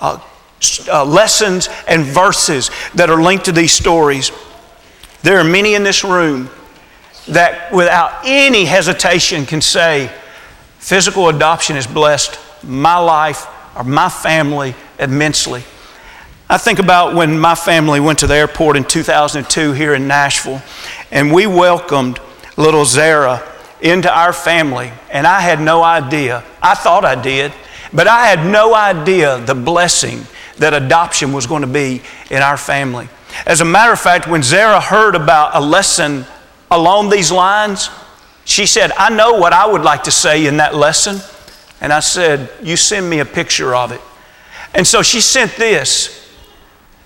Uh, 0.00 0.20
uh, 0.88 1.04
lessons 1.04 1.68
and 1.88 2.04
verses 2.04 2.70
that 2.94 3.10
are 3.10 3.20
linked 3.20 3.46
to 3.46 3.50
these 3.50 3.72
stories. 3.72 4.30
There 5.24 5.38
are 5.38 5.44
many 5.44 5.74
in 5.74 5.82
this 5.82 6.04
room 6.04 6.48
that 7.28 7.72
without 7.72 8.20
any 8.24 8.64
hesitation 8.64 9.46
can 9.46 9.60
say, 9.60 10.10
physical 10.78 11.28
adoption 11.28 11.76
has 11.76 11.86
blessed 11.86 12.38
my 12.64 12.96
life 12.96 13.46
or 13.76 13.84
my 13.84 14.08
family 14.08 14.74
immensely. 14.98 15.62
I 16.48 16.58
think 16.58 16.78
about 16.78 17.14
when 17.14 17.38
my 17.38 17.54
family 17.54 18.00
went 18.00 18.18
to 18.18 18.26
the 18.26 18.34
airport 18.34 18.76
in 18.76 18.84
2002 18.84 19.72
here 19.72 19.94
in 19.94 20.06
Nashville, 20.06 20.60
and 21.10 21.32
we 21.32 21.46
welcomed 21.46 22.18
little 22.56 22.84
Zara 22.84 23.42
into 23.80 24.12
our 24.12 24.32
family, 24.32 24.92
and 25.10 25.26
I 25.26 25.40
had 25.40 25.60
no 25.60 25.82
idea. 25.82 26.44
I 26.60 26.74
thought 26.74 27.04
I 27.04 27.20
did, 27.20 27.52
but 27.92 28.06
I 28.06 28.26
had 28.26 28.50
no 28.50 28.74
idea 28.74 29.40
the 29.40 29.54
blessing 29.54 30.26
that 30.58 30.74
adoption 30.74 31.32
was 31.32 31.46
going 31.46 31.62
to 31.62 31.68
be 31.68 32.02
in 32.30 32.42
our 32.42 32.56
family. 32.56 33.08
As 33.46 33.60
a 33.60 33.64
matter 33.64 33.92
of 33.92 34.00
fact, 34.00 34.28
when 34.28 34.42
Zara 34.42 34.80
heard 34.80 35.14
about 35.14 35.54
a 35.54 35.60
lesson 35.60 36.26
along 36.72 37.10
these 37.10 37.30
lines, 37.30 37.90
she 38.44 38.66
said, 38.66 38.90
I 38.98 39.10
know 39.10 39.34
what 39.34 39.52
I 39.52 39.66
would 39.66 39.82
like 39.82 40.04
to 40.04 40.10
say 40.10 40.46
in 40.46 40.56
that 40.56 40.74
lesson. 40.74 41.20
And 41.80 41.92
I 41.92 42.00
said, 42.00 42.50
You 42.62 42.76
send 42.76 43.08
me 43.08 43.20
a 43.20 43.24
picture 43.24 43.74
of 43.74 43.92
it. 43.92 44.00
And 44.74 44.86
so 44.86 45.02
she 45.02 45.20
sent 45.20 45.52
this. 45.56 46.18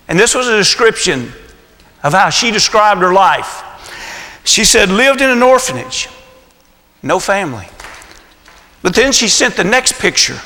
And 0.08 0.18
this 0.18 0.34
was 0.34 0.46
a 0.46 0.56
description 0.56 1.32
of 2.02 2.12
how 2.12 2.30
she 2.30 2.50
described 2.50 3.00
her 3.00 3.12
life. 3.12 3.64
She 4.44 4.64
said, 4.64 4.88
lived 4.88 5.20
in 5.20 5.28
an 5.28 5.42
orphanage, 5.42 6.08
no 7.02 7.18
family. 7.18 7.66
But 8.82 8.94
then 8.94 9.10
she 9.10 9.26
sent 9.26 9.56
the 9.56 9.64
next 9.64 9.98
picture 10.00 10.38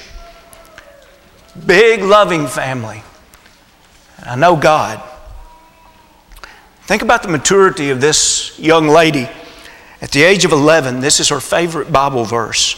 big, 1.67 2.03
loving 2.03 2.47
family. 2.47 3.03
I 4.23 4.37
know 4.37 4.57
God. 4.57 5.03
Think 6.91 7.03
about 7.03 7.23
the 7.23 7.29
maturity 7.29 7.91
of 7.91 8.01
this 8.01 8.59
young 8.59 8.89
lady. 8.89 9.29
At 10.03 10.11
the 10.11 10.25
age 10.25 10.45
of 10.45 10.51
11, 10.51 10.99
this 10.99 11.21
is 11.21 11.29
her 11.29 11.39
favorite 11.39 11.93
Bible 11.93 12.25
verse. 12.25 12.75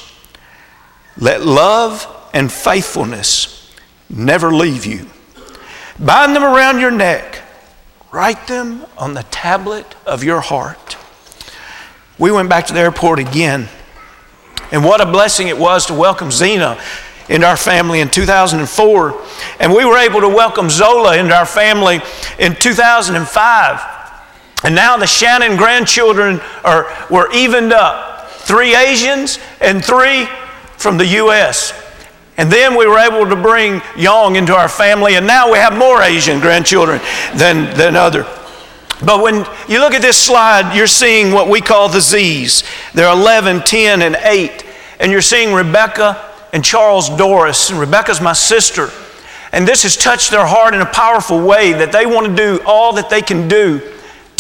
Let 1.16 1.40
love 1.40 2.06
and 2.34 2.52
faithfulness 2.52 3.74
never 4.10 4.52
leave 4.52 4.84
you. 4.84 5.06
Bind 5.98 6.36
them 6.36 6.42
around 6.42 6.78
your 6.78 6.90
neck, 6.90 7.40
write 8.12 8.46
them 8.48 8.84
on 8.98 9.14
the 9.14 9.22
tablet 9.30 9.86
of 10.04 10.22
your 10.22 10.42
heart. 10.42 10.98
We 12.18 12.30
went 12.30 12.50
back 12.50 12.66
to 12.66 12.74
the 12.74 12.80
airport 12.80 13.18
again, 13.18 13.70
and 14.70 14.84
what 14.84 15.00
a 15.00 15.06
blessing 15.06 15.48
it 15.48 15.56
was 15.56 15.86
to 15.86 15.94
welcome 15.94 16.30
Zena 16.30 16.78
into 17.30 17.46
our 17.46 17.56
family 17.56 18.00
in 18.00 18.10
2004. 18.10 19.22
And 19.58 19.72
we 19.72 19.86
were 19.86 19.96
able 19.96 20.20
to 20.20 20.28
welcome 20.28 20.68
Zola 20.68 21.16
into 21.16 21.34
our 21.34 21.46
family 21.46 22.02
in 22.38 22.54
2005. 22.56 23.91
And 24.64 24.74
now 24.74 24.96
the 24.96 25.06
Shannon 25.06 25.56
grandchildren 25.56 26.40
are, 26.64 26.86
were 27.10 27.32
evened 27.32 27.72
up 27.72 28.30
three 28.30 28.74
Asians 28.74 29.38
and 29.60 29.84
three 29.84 30.26
from 30.76 30.98
the 30.98 31.06
U.S. 31.06 31.72
And 32.36 32.50
then 32.50 32.76
we 32.76 32.86
were 32.86 32.98
able 32.98 33.28
to 33.28 33.36
bring 33.36 33.82
Yong 33.96 34.36
into 34.36 34.54
our 34.54 34.68
family, 34.68 35.16
and 35.16 35.26
now 35.26 35.50
we 35.52 35.58
have 35.58 35.76
more 35.76 36.02
Asian 36.02 36.40
grandchildren 36.40 37.00
than, 37.36 37.76
than 37.76 37.96
other. 37.96 38.24
But 39.04 39.20
when 39.20 39.46
you 39.68 39.80
look 39.80 39.94
at 39.94 40.02
this 40.02 40.16
slide, 40.16 40.76
you're 40.76 40.86
seeing 40.86 41.32
what 41.32 41.48
we 41.48 41.60
call 41.60 41.88
the 41.88 42.00
Z's. 42.00 42.62
They're 42.94 43.12
11, 43.12 43.62
10, 43.62 44.02
and 44.02 44.16
8. 44.16 44.64
And 45.00 45.10
you're 45.10 45.20
seeing 45.20 45.52
Rebecca 45.52 46.32
and 46.52 46.64
Charles 46.64 47.08
Doris. 47.08 47.70
And 47.70 47.80
Rebecca's 47.80 48.20
my 48.20 48.32
sister. 48.32 48.90
And 49.50 49.66
this 49.66 49.82
has 49.82 49.96
touched 49.96 50.30
their 50.30 50.46
heart 50.46 50.72
in 50.74 50.80
a 50.80 50.86
powerful 50.86 51.44
way 51.44 51.72
that 51.72 51.90
they 51.90 52.06
want 52.06 52.28
to 52.28 52.36
do 52.36 52.60
all 52.64 52.92
that 52.94 53.10
they 53.10 53.22
can 53.22 53.48
do 53.48 53.80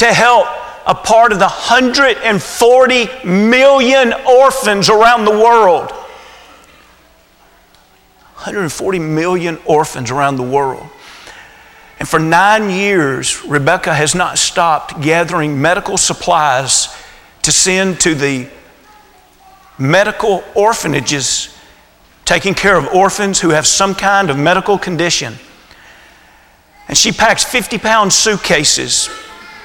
to 0.02 0.12
help 0.12 0.48
a 0.84 0.96
part 0.96 1.30
of 1.30 1.38
the 1.38 1.46
140 1.46 3.08
million 3.24 4.12
orphans 4.28 4.90
around 4.90 5.24
the 5.24 5.30
world. 5.30 5.92
140 8.34 8.98
million 8.98 9.60
orphans 9.64 10.10
around 10.10 10.36
the 10.36 10.42
world. 10.42 10.84
And 12.00 12.08
for 12.08 12.18
nine 12.18 12.68
years, 12.68 13.44
Rebecca 13.44 13.94
has 13.94 14.12
not 14.16 14.38
stopped 14.38 15.00
gathering 15.00 15.60
medical 15.60 15.96
supplies 15.96 16.88
to 17.42 17.52
send 17.52 18.00
to 18.00 18.16
the 18.16 18.48
medical 19.78 20.42
orphanages 20.56 21.56
taking 22.24 22.54
care 22.54 22.76
of 22.76 22.88
orphans 22.88 23.40
who 23.40 23.50
have 23.50 23.68
some 23.68 23.94
kind 23.94 24.30
of 24.30 24.36
medical 24.36 24.78
condition. 24.78 25.34
And 26.88 26.98
she 26.98 27.12
packs 27.12 27.44
50 27.44 27.78
pound 27.78 28.12
suitcases 28.12 29.08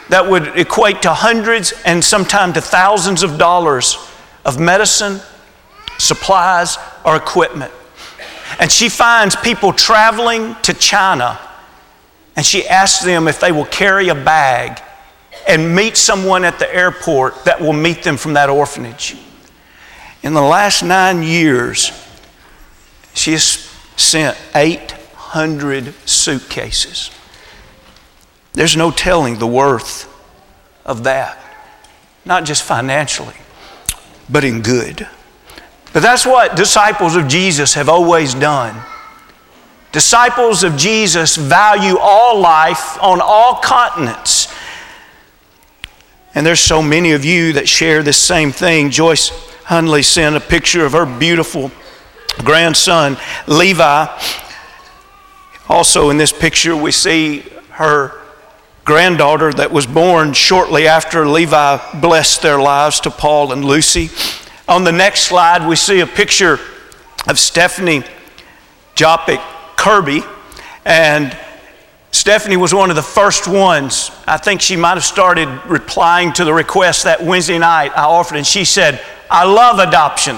that 0.09 0.29
would 0.29 0.57
equate 0.57 1.01
to 1.03 1.13
hundreds 1.13 1.73
and 1.85 2.03
sometimes 2.03 2.53
to 2.53 2.61
thousands 2.61 3.23
of 3.23 3.37
dollars 3.37 3.97
of 4.45 4.59
medicine, 4.59 5.19
supplies, 5.97 6.77
or 7.05 7.15
equipment. 7.15 7.71
And 8.59 8.71
she 8.71 8.89
finds 8.89 9.35
people 9.35 9.73
traveling 9.73 10.55
to 10.63 10.73
China 10.73 11.39
and 12.37 12.45
she 12.45 12.67
asks 12.67 13.03
them 13.03 13.27
if 13.27 13.39
they 13.39 13.51
will 13.51 13.65
carry 13.65 14.09
a 14.09 14.15
bag 14.15 14.79
and 15.47 15.75
meet 15.75 15.97
someone 15.97 16.45
at 16.45 16.59
the 16.59 16.73
airport 16.73 17.45
that 17.45 17.59
will 17.59 17.73
meet 17.73 18.03
them 18.03 18.15
from 18.15 18.33
that 18.33 18.49
orphanage. 18.49 19.17
In 20.21 20.33
the 20.33 20.41
last 20.41 20.83
nine 20.83 21.23
years, 21.23 21.91
she 23.15 23.31
has 23.31 23.67
sent 23.95 24.37
800 24.53 25.93
suitcases. 26.07 27.09
There's 28.57 28.75
no 28.75 28.89
telling 28.89 29.37
the 29.37 29.45
worth 29.45 30.11
of 30.83 31.03
that, 31.03 31.37
not 32.25 32.43
just 32.43 32.63
financially, 32.63 33.35
but 34.31 34.43
in 34.43 34.63
good. 34.63 35.07
But 35.93 36.01
that's 36.01 36.25
what 36.25 36.55
disciples 36.55 37.15
of 37.15 37.27
Jesus 37.27 37.75
have 37.75 37.87
always 37.87 38.33
done. 38.33 38.75
Disciples 39.91 40.63
of 40.63 40.75
Jesus 40.75 41.35
value 41.35 41.99
all 41.99 42.39
life 42.39 42.99
on 42.99 43.21
all 43.21 43.57
continents. 43.57 44.51
And 46.33 46.43
there's 46.43 46.59
so 46.59 46.81
many 46.81 47.11
of 47.11 47.23
you 47.23 47.53
that 47.53 47.69
share 47.69 48.01
this 48.01 48.17
same 48.17 48.51
thing. 48.51 48.89
Joyce 48.89 49.29
Hundley 49.65 50.01
sent 50.01 50.35
a 50.35 50.39
picture 50.39 50.83
of 50.83 50.93
her 50.93 51.05
beautiful 51.05 51.69
grandson, 52.39 53.17
Levi. 53.45 54.07
Also, 55.69 56.09
in 56.09 56.17
this 56.17 56.33
picture, 56.33 56.75
we 56.75 56.91
see 56.91 57.41
her 57.69 58.23
granddaughter 58.87 59.51
that 59.51 59.69
was 59.69 59.85
born 59.85 60.31
shortly 60.31 60.87
after 60.87 61.27
Levi 61.27 61.99
blessed 61.99 62.41
their 62.41 62.57
lives 62.57 63.01
to 63.01 63.11
Paul 63.11 63.51
and 63.51 63.65
Lucy. 63.65 64.09
On 64.69 64.85
the 64.85 64.93
next 64.93 65.23
slide, 65.23 65.67
we 65.67 65.75
see 65.75 65.99
a 65.99 66.07
picture 66.07 66.57
of 67.27 67.37
Stephanie 67.37 68.03
Jopic 68.95 69.43
Kirby. 69.75 70.21
And 70.85 71.37
Stephanie 72.11 72.55
was 72.55 72.73
one 72.73 72.89
of 72.89 72.95
the 72.95 73.03
first 73.03 73.45
ones. 73.45 74.09
I 74.25 74.37
think 74.37 74.61
she 74.61 74.77
might 74.77 74.93
have 74.93 75.03
started 75.03 75.49
replying 75.67 76.31
to 76.33 76.45
the 76.45 76.53
request 76.53 77.03
that 77.03 77.21
Wednesday 77.21 77.59
night 77.59 77.91
I 77.93 78.03
offered, 78.03 78.37
and 78.37 78.47
she 78.47 78.63
said, 78.63 79.01
I 79.29 79.43
love 79.43 79.79
adoption. 79.79 80.37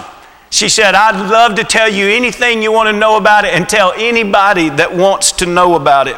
She 0.50 0.70
said, 0.70 0.96
I'd 0.96 1.30
love 1.30 1.54
to 1.58 1.64
tell 1.64 1.88
you 1.88 2.08
anything 2.08 2.64
you 2.64 2.72
want 2.72 2.88
to 2.88 3.00
know 3.00 3.18
about 3.18 3.46
it 3.46 3.54
and 3.54 3.70
tell 3.70 3.94
anybody 3.96 4.70
that 4.70 4.96
wants 4.96 5.34
to 5.34 5.46
know 5.46 5.76
about 5.76 6.08
it 6.08 6.18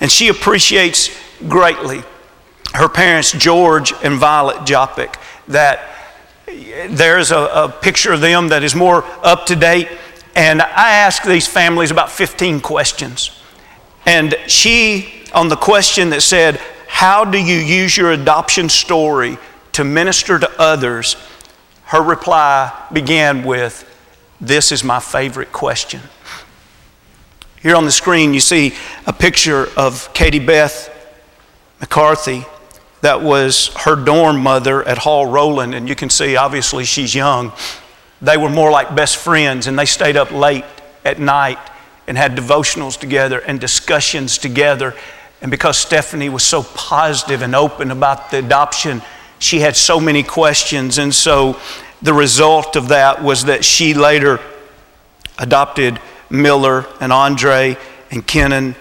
and 0.00 0.10
she 0.10 0.28
appreciates 0.28 1.10
greatly 1.48 2.02
her 2.74 2.88
parents, 2.88 3.32
George 3.32 3.92
and 4.02 4.18
Violet 4.18 4.58
Jopic, 4.66 5.16
that 5.48 5.80
there's 6.90 7.30
a, 7.30 7.38
a 7.38 7.68
picture 7.68 8.12
of 8.12 8.20
them 8.20 8.48
that 8.48 8.62
is 8.62 8.74
more 8.74 9.04
up 9.22 9.46
to 9.46 9.56
date. 9.56 9.88
And 10.34 10.60
I 10.60 10.90
ask 10.96 11.24
these 11.24 11.46
families 11.46 11.90
about 11.90 12.10
15 12.10 12.60
questions. 12.60 13.30
And 14.04 14.36
she, 14.46 15.24
on 15.32 15.48
the 15.48 15.56
question 15.56 16.10
that 16.10 16.20
said, 16.20 16.56
How 16.86 17.24
do 17.24 17.38
you 17.38 17.58
use 17.58 17.96
your 17.96 18.12
adoption 18.12 18.68
story 18.68 19.38
to 19.72 19.84
minister 19.84 20.38
to 20.38 20.60
others? 20.60 21.16
her 21.86 22.02
reply 22.02 22.72
began 22.92 23.44
with, 23.44 23.84
This 24.40 24.72
is 24.72 24.82
my 24.84 25.00
favorite 25.00 25.52
question. 25.52 26.00
Here 27.66 27.74
on 27.74 27.84
the 27.84 27.90
screen, 27.90 28.32
you 28.32 28.38
see 28.38 28.74
a 29.08 29.12
picture 29.12 29.68
of 29.76 30.14
Katie 30.14 30.38
Beth 30.38 30.88
McCarthy. 31.80 32.44
That 33.00 33.22
was 33.22 33.74
her 33.78 33.96
dorm 33.96 34.38
mother 34.38 34.86
at 34.86 34.98
Hall 34.98 35.26
Roland, 35.26 35.74
and 35.74 35.88
you 35.88 35.96
can 35.96 36.08
see 36.08 36.36
obviously 36.36 36.84
she's 36.84 37.12
young. 37.12 37.52
They 38.22 38.36
were 38.36 38.50
more 38.50 38.70
like 38.70 38.94
best 38.94 39.16
friends, 39.16 39.66
and 39.66 39.76
they 39.76 39.84
stayed 39.84 40.16
up 40.16 40.30
late 40.30 40.64
at 41.04 41.18
night 41.18 41.58
and 42.06 42.16
had 42.16 42.36
devotionals 42.36 42.96
together 42.96 43.40
and 43.40 43.58
discussions 43.58 44.38
together. 44.38 44.94
And 45.42 45.50
because 45.50 45.76
Stephanie 45.76 46.28
was 46.28 46.44
so 46.44 46.62
positive 46.62 47.42
and 47.42 47.56
open 47.56 47.90
about 47.90 48.30
the 48.30 48.38
adoption, 48.38 49.02
she 49.40 49.58
had 49.58 49.74
so 49.74 49.98
many 49.98 50.22
questions. 50.22 50.98
And 50.98 51.12
so 51.12 51.58
the 52.00 52.14
result 52.14 52.76
of 52.76 52.90
that 52.90 53.24
was 53.24 53.46
that 53.46 53.64
she 53.64 53.92
later 53.92 54.38
adopted 55.36 55.98
Miller 56.30 56.86
and 57.00 57.12
Andre 57.12 57.76
and 58.10 58.26
Kennan. 58.26 58.74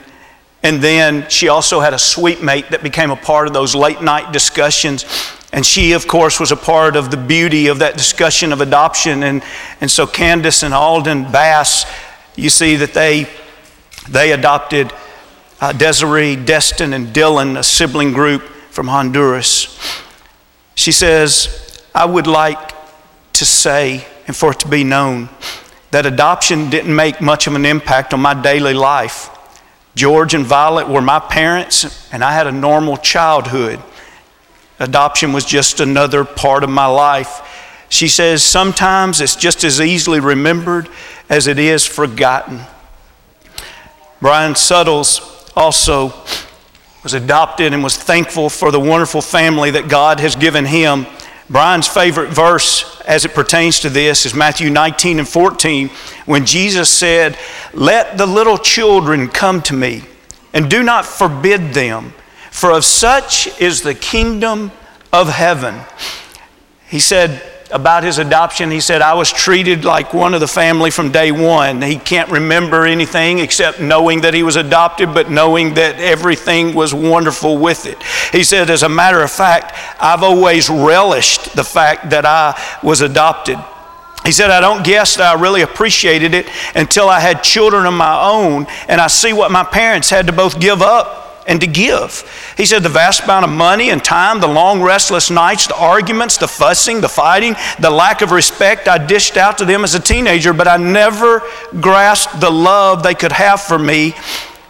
And 0.64 0.82
then 0.82 1.30
she 1.30 1.48
also 1.48 1.80
had 1.80 1.94
a 1.94 2.00
sweet 2.00 2.42
mate 2.42 2.72
that 2.72 2.82
became 2.82 3.12
a 3.12 3.16
part 3.16 3.48
of 3.48 3.54
those 3.54 3.75
late 3.75 4.02
night 4.02 4.32
discussions. 4.34 5.06
And 5.54 5.66
she, 5.66 5.94
of 5.94 6.08
course, 6.08 6.40
was 6.40 6.52
a 6.52 6.58
part 6.58 6.96
of 6.96 7.12
the 7.12 7.18
beauty 7.18 7.68
of 7.68 7.80
that 7.80 7.98
discussion 7.98 8.52
of 8.52 8.62
adoption. 8.62 9.24
And, 9.24 9.44
and 9.80 9.90
so 9.92 10.08
Candace 10.08 10.64
and 10.64 10.74
Alden 10.74 11.32
Bass, 11.32 11.86
you 12.36 12.50
see 12.50 12.75
that 12.78 12.94
they, 12.94 13.30
they 14.10 14.32
adopted 14.32 14.92
uh, 15.62 15.72
Desiree, 15.72 16.36
Destin, 16.36 16.94
and 16.94 17.08
Dylan, 17.08 17.58
a 17.58 17.64
sibling 17.64 18.12
group 18.12 18.42
from 18.72 18.88
Honduras. 18.88 19.80
She 20.74 20.92
says, 20.92 21.82
I 21.94 22.06
would 22.06 22.28
like 22.28 22.74
to 23.34 23.46
say 23.46 24.06
and 24.28 24.36
for 24.36 24.52
it 24.52 24.60
to 24.62 24.68
be 24.68 24.84
known 24.84 25.30
that 25.96 26.06
adoption 26.06 26.70
didn't 26.70 26.94
make 26.94 27.22
much 27.22 27.48
of 27.48 27.56
an 27.56 27.66
impact 27.66 28.14
on 28.14 28.20
my 28.20 28.34
daily 28.34 28.74
life. 28.74 29.30
George 29.96 30.34
and 30.34 30.46
Violet 30.46 30.90
were 30.90 31.02
my 31.02 31.20
parents, 31.20 32.12
and 32.12 32.22
I 32.22 32.34
had 32.34 32.48
a 32.48 32.52
normal 32.52 32.98
childhood. 32.98 33.80
Adoption 34.78 35.32
was 35.32 35.46
just 35.46 35.80
another 35.80 36.25
part 36.25 36.66
of 36.66 36.70
my 36.70 36.86
life. 36.86 37.86
She 37.88 38.10
says, 38.10 38.44
Sometimes 38.44 39.22
it's 39.22 39.38
just 39.38 39.64
as 39.64 39.80
easily 39.80 40.20
remembered 40.20 40.90
as 41.30 41.48
it 41.48 41.58
is 41.58 41.86
forgotten. 41.86 42.60
Brian 44.20 44.56
Suttles 44.56 45.50
also 45.56 46.14
was 47.04 47.14
adopted 47.14 47.72
and 47.72 47.82
was 47.82 47.96
thankful 47.96 48.50
for 48.50 48.70
the 48.70 48.82
wonderful 48.82 49.22
family 49.22 49.72
that 49.72 49.88
God 49.88 50.20
has 50.20 50.36
given 50.36 50.66
him. 50.66 51.06
Brian's 51.50 51.88
favorite 51.88 52.32
verse 52.32 52.95
as 53.08 53.26
it 53.26 53.34
pertains 53.34 53.80
to 53.82 53.90
this 53.90 54.26
is 54.26 54.34
Matthew 54.34 54.70
19 54.70 55.20
and 55.20 55.28
14, 55.28 55.90
when 56.26 56.46
Jesus 56.46 56.90
said, 56.90 57.38
Let 57.74 58.18
the 58.18 58.26
little 58.26 58.58
children 58.58 59.28
come 59.28 59.62
to 59.64 59.74
me, 59.74 60.04
and 60.54 60.70
do 60.70 60.84
not 60.84 61.06
forbid 61.06 61.74
them, 61.74 62.14
for 62.52 62.72
of 62.72 62.86
such 62.86 63.48
is 63.60 63.82
the 63.82 63.96
kingdom 63.96 64.72
of 65.12 65.30
heaven. 65.30 65.80
He 66.88 67.00
said, 67.00 67.42
about 67.72 68.03
his 68.03 68.19
adoption, 68.19 68.69
he 68.69 68.79
said, 68.79 69.01
I 69.01 69.15
was 69.15 69.31
treated 69.31 69.86
like 69.86 70.13
one 70.13 70.34
of 70.34 70.39
the 70.39 70.48
family 70.48 70.91
from 70.91 71.12
day 71.12 71.31
one. 71.31 71.81
He 71.81 71.98
can't 71.98 72.29
remember 72.29 72.86
anything 72.86 73.39
except 73.39 73.79
knowing 73.79 74.22
that 74.22 74.34
he 74.34 74.43
was 74.43 74.55
adopted, 74.55 75.13
but 75.13 75.32
knowing 75.32 75.73
that 75.73 75.99
everything 75.99 76.75
was 76.75 76.93
wonderful 76.93 77.58
with 77.58 77.86
it. 77.86 78.01
He 78.32 78.43
said, 78.43 78.69
as 78.69 78.84
a 78.84 78.89
matter 78.89 79.21
of 79.21 79.32
fact, 79.32 79.73
I've 79.99 80.23
always 80.23 80.69
relished 80.69 81.56
the 81.56 81.63
fact 81.63 82.12
that 82.12 82.25
I 82.25 82.60
was 82.84 83.01
adopted. 83.01 83.58
He 84.25 84.32
said, 84.32 84.49
I 84.49 84.60
don't 84.60 84.84
guess 84.84 85.17
that 85.17 85.38
I 85.38 85.41
really 85.41 85.62
appreciated 85.62 86.34
it 86.34 86.47
until 86.75 87.10
I 87.10 87.19
had 87.19 87.43
children 87.43 87.86
of 87.86 87.93
my 87.93 88.23
own 88.23 88.65
and 88.88 88.99
I 88.99 89.08
see 89.08 89.34
what 89.34 89.51
my 89.51 89.63
parents 89.63 90.10
had 90.10 90.28
to 90.28 90.34
both 90.34 90.60
give 90.60 90.82
up 90.82 91.25
and 91.47 91.62
to 91.62 91.67
give. 91.67 92.23
He 92.58 92.65
said, 92.65 92.81
the 92.81 92.89
vast 92.89 93.23
amount 93.23 93.45
of 93.45 93.51
money 93.51 93.91
and 93.91 94.03
time, 94.03 94.39
the 94.39 94.47
long, 94.47 94.81
restless 94.81 95.29
nights, 95.29 95.67
the 95.67 95.77
arguments, 95.77 96.38
the 96.38 96.47
fussing, 96.47 97.01
the 97.01 97.10
fighting, 97.10 97.55
the 97.79 97.91
lack 97.91 98.21
of 98.21 98.31
respect 98.31 98.88
I 98.88 98.97
dished 98.97 99.38
out 99.38 99.60
to 99.60 99.65
them 99.65 99.84
as 99.84 99.93
a 99.93 99.99
teenager, 99.99 100.53
but 100.53 100.67
I 100.67 100.77
never 100.77 101.43
grasped 101.79 102.39
the 102.39 102.49
love 102.49 103.03
they 103.03 103.13
could 103.13 103.31
have 103.31 103.62
for 103.62 103.77
me, 103.77 104.15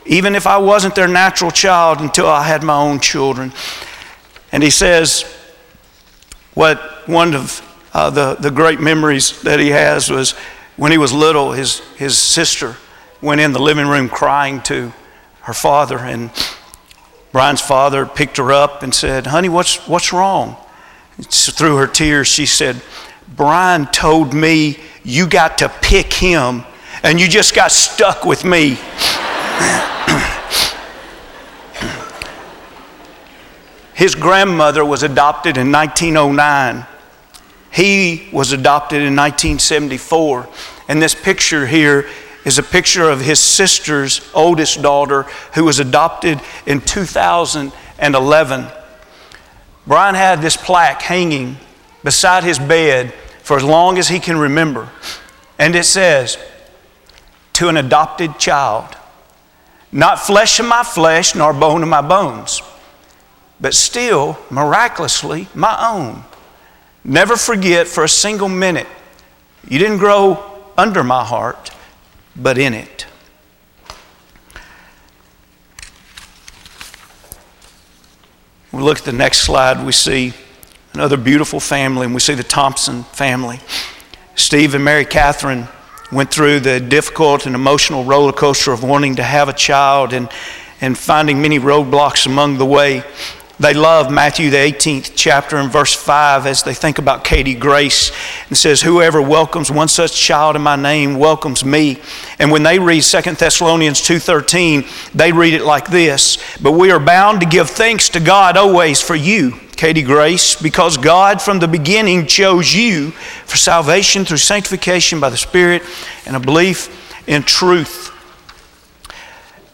even 0.05 0.35
if 0.35 0.45
I 0.45 0.57
wasn't 0.57 0.95
their 0.95 1.07
natural 1.07 1.51
child 1.51 2.01
until 2.01 2.27
I 2.27 2.43
had 2.43 2.61
my 2.61 2.75
own 2.75 2.99
children. 2.99 3.53
And 4.51 4.61
he 4.61 4.69
says, 4.69 5.23
what 6.55 7.07
one 7.07 7.35
of 7.35 7.61
uh, 7.93 8.09
the, 8.09 8.35
the 8.35 8.51
great 8.51 8.81
memories 8.81 9.41
that 9.43 9.59
he 9.59 9.69
has 9.69 10.09
was 10.09 10.33
when 10.75 10.91
he 10.91 10.97
was 10.97 11.13
little, 11.13 11.53
his, 11.53 11.79
his 11.95 12.17
sister 12.17 12.75
went 13.21 13.39
in 13.39 13.53
the 13.53 13.61
living 13.61 13.87
room 13.87 14.09
crying 14.09 14.61
to 14.63 14.91
her 15.41 15.53
father, 15.53 15.99
and 15.99 16.31
Brian's 17.35 17.59
father 17.59 18.05
picked 18.05 18.37
her 18.37 18.53
up 18.53 18.81
and 18.81 18.95
said, 18.95 19.27
Honey, 19.27 19.49
what's, 19.49 19.85
what's 19.89 20.13
wrong? 20.13 20.55
through 21.19 21.75
her 21.75 21.85
tears, 21.85 22.29
she 22.29 22.45
said, 22.45 22.81
Brian 23.27 23.87
told 23.87 24.33
me 24.33 24.79
you 25.03 25.27
got 25.27 25.57
to 25.57 25.67
pick 25.67 26.13
him 26.13 26.63
and 27.03 27.19
you 27.19 27.27
just 27.27 27.53
got 27.53 27.73
stuck 27.73 28.23
with 28.23 28.45
me. 28.45 28.69
His 33.95 34.15
grandmother 34.15 34.85
was 34.85 35.03
adopted 35.03 35.57
in 35.57 35.73
1909. 35.73 36.85
He 37.69 38.29
was 38.31 38.53
adopted 38.53 38.99
in 38.99 39.13
1974. 39.13 40.47
And 40.87 41.01
this 41.01 41.13
picture 41.13 41.67
here 41.67 42.07
is 42.45 42.59
a 42.59 42.63
picture 42.63 43.09
of 43.09 43.19
his 43.19 43.39
sister's 43.39 44.21
oldest 44.33 44.81
daughter 44.81 45.23
who 45.55 45.65
was 45.65 45.79
adopted 45.79 46.39
in 46.65 46.79
2011. 46.79 48.67
Brian 49.87 50.15
had 50.15 50.41
this 50.41 50.55
plaque 50.55 51.01
hanging 51.01 51.57
beside 52.03 52.43
his 52.43 52.59
bed 52.59 53.11
for 53.43 53.57
as 53.57 53.63
long 53.63 53.97
as 53.97 54.07
he 54.07 54.19
can 54.19 54.37
remember. 54.37 54.89
And 55.59 55.75
it 55.75 55.85
says, 55.85 56.37
To 57.53 57.67
an 57.67 57.77
adopted 57.77 58.37
child, 58.39 58.95
not 59.91 60.19
flesh 60.19 60.59
of 60.59 60.67
my 60.67 60.83
flesh, 60.83 61.35
nor 61.35 61.53
bone 61.53 61.81
of 61.81 61.89
my 61.89 62.01
bones, 62.01 62.61
but 63.59 63.73
still, 63.73 64.37
miraculously, 64.49 65.47
my 65.55 65.77
own. 65.89 66.23
Never 67.03 67.37
forget 67.37 67.87
for 67.87 68.03
a 68.03 68.09
single 68.09 68.49
minute, 68.49 68.87
you 69.67 69.79
didn't 69.79 69.99
grow 69.99 70.43
under 70.77 71.03
my 71.03 71.23
heart, 71.23 71.71
but 72.35 72.57
in 72.57 72.73
it. 72.73 73.05
We 78.71 78.81
look 78.81 78.97
at 78.97 79.05
the 79.05 79.13
next 79.13 79.41
slide, 79.41 79.85
we 79.85 79.93
see 79.93 80.33
another 80.93 81.17
beautiful 81.17 81.59
family, 81.59 82.05
and 82.05 82.13
we 82.13 82.19
see 82.19 82.33
the 82.33 82.43
Thompson 82.43 83.03
family. 83.03 83.59
Steve 84.35 84.75
and 84.75 84.83
Mary 84.83 85.05
Catherine 85.05 85.67
went 86.11 86.29
through 86.29 86.59
the 86.59 86.79
difficult 86.79 87.45
and 87.45 87.55
emotional 87.55 88.03
roller 88.03 88.33
coaster 88.33 88.71
of 88.71 88.83
wanting 88.83 89.15
to 89.15 89.23
have 89.23 89.49
a 89.49 89.53
child 89.53 90.13
and, 90.13 90.29
and 90.81 90.97
finding 90.97 91.41
many 91.41 91.57
roadblocks 91.57 92.25
among 92.25 92.57
the 92.57 92.65
way. 92.65 93.03
They 93.57 93.73
love 93.73 94.11
Matthew, 94.11 94.49
the 94.49 94.57
18th 94.57 95.13
chapter, 95.15 95.55
and 95.55 95.71
verse 95.71 95.93
5 95.93 96.45
as 96.45 96.63
they 96.63 96.73
think 96.73 96.97
about 96.97 97.23
Katie 97.23 97.55
Grace 97.55 98.11
and 98.49 98.57
says, 98.57 98.81
Whoever 98.81 99.21
welcomes 99.21 99.71
one 99.71 99.87
such 99.87 100.13
child 100.13 100.57
in 100.57 100.61
my 100.61 100.75
name 100.75 101.17
welcomes 101.17 101.63
me. 101.63 102.01
And 102.37 102.51
when 102.51 102.63
they 102.63 102.79
read 102.79 103.03
2 103.03 103.21
Thessalonians 103.21 104.01
2.13, 104.01 105.13
they 105.13 105.31
read 105.31 105.53
it 105.53 105.63
like 105.63 105.87
this 105.87 106.37
But 106.61 106.73
we 106.73 106.91
are 106.91 106.99
bound 106.99 107.39
to 107.39 107.45
give 107.45 107.69
thanks 107.69 108.09
to 108.09 108.19
God 108.19 108.57
always 108.57 108.99
for 108.99 109.15
you, 109.15 109.53
Katie 109.77 110.03
Grace, 110.03 110.61
because 110.61 110.97
God 110.97 111.41
from 111.41 111.59
the 111.59 111.67
beginning 111.69 112.27
chose 112.27 112.73
you 112.73 113.11
for 113.11 113.55
salvation 113.55 114.25
through 114.25 114.37
sanctification 114.37 115.21
by 115.21 115.29
the 115.29 115.37
Spirit 115.37 115.81
and 116.25 116.35
a 116.35 116.41
belief 116.41 116.89
in 117.25 117.41
truth. 117.41 118.11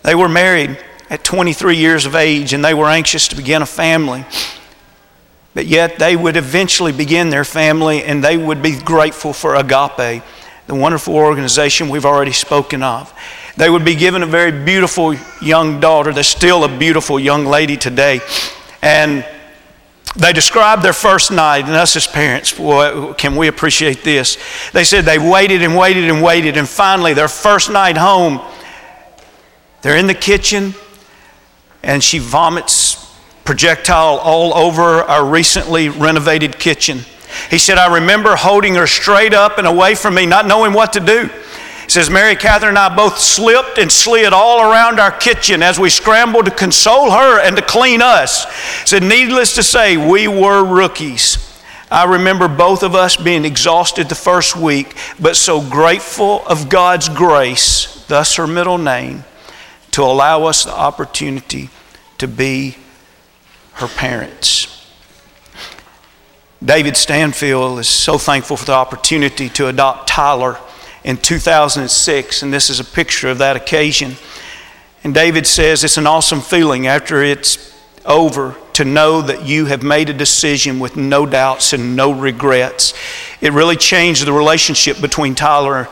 They 0.04 0.14
were 0.14 0.30
married 0.30 0.78
at 1.12 1.26
23 1.26 1.76
years 1.76 2.06
of 2.06 2.16
age 2.16 2.54
and 2.54 2.64
they 2.64 2.74
were 2.74 2.88
anxious 2.88 3.28
to 3.28 3.36
begin 3.36 3.62
a 3.62 3.66
family. 3.66 4.26
But 5.54 5.66
yet 5.66 6.00
they 6.00 6.16
would 6.16 6.38
eventually 6.38 6.94
begin 6.94 7.30
their 7.30 7.44
family 7.44 8.02
and 8.02 8.24
they 8.24 8.38
would 8.38 8.64
be 8.64 8.80
grateful 8.80 9.34
for 9.34 9.56
Agape, 9.56 10.24
the 10.68 10.76
wonderful 10.76 11.14
organization 11.14 11.90
we've 11.90 12.06
already 12.06 12.32
spoken 12.32 12.82
of. 12.82 13.14
They 13.58 13.70
would 13.70 13.84
be 13.84 13.96
given 13.96 14.24
a 14.24 14.26
very 14.26 14.64
beautiful 14.64 15.14
young 15.42 15.82
daughter. 15.82 16.14
There's 16.14 16.28
still 16.28 16.64
a 16.64 16.78
beautiful 16.80 17.20
young 17.20 17.46
lady 17.46 17.76
today. 17.76 18.22
And 18.82 19.26
they 20.16 20.32
described 20.32 20.82
their 20.82 20.94
first 20.94 21.30
night, 21.30 21.66
and 21.66 21.74
us 21.74 21.98
as 21.98 22.08
parents, 22.08 22.54
boy, 22.54 23.14
can 23.14 23.36
we 23.36 23.48
appreciate 23.48 24.04
this? 24.04 24.38
They 24.72 24.86
said 24.86 25.04
they 25.06 25.20
waited 25.20 25.62
and 25.62 25.76
waited 25.76 26.10
and 26.10 26.24
waited, 26.24 26.58
and 26.58 26.68
finally, 26.68 27.14
their 27.14 27.30
first 27.30 27.70
night 27.70 27.98
home, 27.98 28.42
they're 29.82 29.98
in 29.98 30.08
the 30.08 30.14
kitchen, 30.14 30.74
and 31.84 32.04
she 32.04 32.20
vomits 32.20 32.98
projectile 33.44 34.18
all 34.18 34.54
over 34.54 35.04
our 35.04 35.26
recently 35.26 35.90
renovated 35.90 36.60
kitchen. 36.60 37.00
He 37.50 37.58
said, 37.58 37.78
I 37.78 37.96
remember 37.96 38.36
holding 38.36 38.76
her 38.76 38.88
straight 38.88 39.34
up 39.34 39.58
and 39.58 39.66
away 39.66 39.96
from 39.96 40.16
me, 40.16 40.26
not 40.26 40.46
knowing 40.46 40.74
what 40.74 40.94
to 40.94 41.00
do. 41.00 41.30
He 41.84 41.90
says, 41.90 42.10
Mary 42.10 42.36
Catherine 42.36 42.70
and 42.70 42.78
I 42.78 42.96
both 42.96 43.18
slipped 43.18 43.78
and 43.78 43.92
slid 43.92 44.32
all 44.32 44.72
around 44.72 45.00
our 45.00 45.12
kitchen 45.12 45.64
as 45.64 45.80
we 45.80 45.90
scrambled 45.90 46.46
to 46.46 46.52
console 46.52 47.12
her 47.12 47.40
and 47.40 47.56
to 47.58 47.62
clean 47.62 48.02
us. 48.02 48.46
He 48.82 48.88
said, 48.88 49.04
needless 49.04 49.56
to 49.56 49.64
say, 49.64 49.98
we 49.98 50.28
were 50.28 50.64
rookies. 50.64 51.38
I 51.90 52.06
remember 52.06 52.48
both 52.48 52.84
of 52.84 52.96
us 52.96 53.18
being 53.18 53.44
exhausted 53.44 54.08
the 54.08 54.16
first 54.16 54.56
week, 54.56 54.96
but 55.20 55.36
so 55.36 55.62
grateful 55.62 56.46
of 56.48 56.70
God's 56.70 57.10
grace, 57.10 58.06
thus 58.08 58.36
her 58.36 58.48
middle 58.48 58.78
name, 58.78 59.26
to 59.92 60.04
allow 60.04 60.46
us 60.46 60.64
the 60.64 60.74
opportunity 60.74 61.70
to 62.18 62.28
be 62.28 62.78
her 63.74 63.88
parents. 63.88 64.68
David 66.64 66.96
Stanfield 66.96 67.80
is 67.80 67.88
so 67.88 68.18
thankful 68.18 68.56
for 68.56 68.66
the 68.66 68.74
opportunity 68.74 69.50
to 69.50 69.68
adopt 69.68 70.08
Tyler 70.08 70.58
in 71.04 71.18
2006, 71.18 72.44
and 72.44 72.54
this 72.54 72.70
is 72.70 72.80
a 72.80 72.84
picture 72.84 73.30
of 73.30 73.40
that 73.40 73.56
occasion. 73.56 74.16
And 75.04 75.14
David 75.14 75.48
says 75.48 75.84
it's 75.84 75.98
an 75.98 76.06
awesome 76.06 76.42
feeling 76.42 76.86
after 76.86 77.24
it's 77.24 77.76
over 78.06 78.56
to 78.74 78.86
know 78.86 79.22
that 79.22 79.46
you 79.46 79.66
have 79.66 79.82
made 79.84 80.10
a 80.10 80.14
decision 80.14 80.80
with 80.80 80.96
no 80.96 81.26
doubts 81.26 81.74
and 81.74 81.96
no 81.96 82.12
regrets. 82.12 82.94
It 83.42 83.54
really 83.54 83.76
changed 83.76 84.26
the 84.26 84.34
relationship 84.34 85.02
between 85.02 85.34
Tyler 85.34 85.88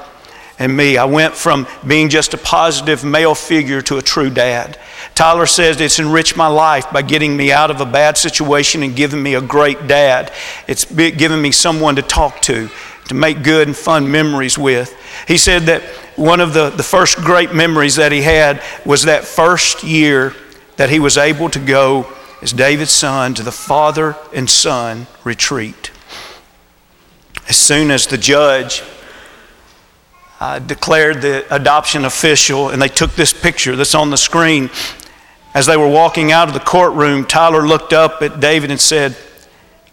and 0.60 0.76
me. 0.76 0.98
I 0.98 1.06
went 1.06 1.34
from 1.34 1.66
being 1.88 2.10
just 2.10 2.34
a 2.34 2.38
positive 2.38 3.04
male 3.04 3.34
figure 3.34 3.82
to 3.84 3.98
a 3.98 4.02
true 4.02 4.30
dad. 4.30 4.78
Tyler 5.16 5.46
says 5.46 5.80
it's 5.80 6.00
enriched 6.00 6.36
my 6.38 6.48
life 6.48 6.92
by 6.92 7.02
getting 7.02 7.36
me 7.36 7.52
out 7.52 7.72
of 7.72 7.82
a 7.82 7.86
bad 7.86 8.18
situation 8.18 8.84
and 8.84 8.96
giving 8.96 9.24
me 9.24 9.36
a 9.36 9.42
great 9.42 9.88
dad. 9.88 10.32
It's 10.68 10.86
given 10.86 11.42
me 11.42 11.52
someone 11.52 11.96
to 11.96 12.02
talk 12.02 12.42
to, 12.42 12.70
to 13.08 13.14
make 13.14 13.42
good 13.42 13.68
and 13.68 13.76
fun 13.76 14.12
memories 14.12 14.58
with. 14.58 14.96
He 15.28 15.38
said 15.38 15.64
that 15.64 15.82
one 16.18 16.42
of 16.42 16.54
the, 16.54 16.70
the 16.70 16.84
first 16.84 17.18
great 17.18 17.56
memories 17.56 17.96
that 17.96 18.12
he 18.12 18.22
had 18.22 18.62
was 18.86 19.04
that 19.04 19.24
first 19.24 19.84
year 19.84 20.36
that 20.76 20.90
he 20.90 21.00
was 21.00 21.18
able 21.18 21.50
to 21.50 21.60
go 21.60 22.12
as 22.42 22.52
David's 22.54 22.92
son 22.92 23.34
to 23.34 23.44
the 23.44 23.52
father 23.52 24.16
and 24.34 24.50
son 24.50 25.08
retreat. 25.24 25.92
As 27.48 27.58
soon 27.58 27.92
as 27.92 28.08
the 28.08 28.18
judge 28.18 28.84
uh, 30.40 30.60
declared 30.60 31.22
the 31.22 31.46
adoption 31.54 32.06
official, 32.06 32.70
and 32.70 32.82
they 32.82 32.88
took 32.88 33.12
this 33.12 33.34
picture 33.34 33.76
that's 33.76 33.96
on 33.96 34.10
the 34.10 34.18
screen. 34.18 34.70
As 35.54 35.66
they 35.66 35.76
were 35.76 35.90
walking 35.90 36.32
out 36.32 36.48
of 36.48 36.54
the 36.54 36.60
courtroom, 36.60 37.26
Tyler 37.26 37.68
looked 37.68 37.92
up 37.92 38.22
at 38.22 38.40
David 38.40 38.72
and 38.72 38.80
said, 38.80 39.18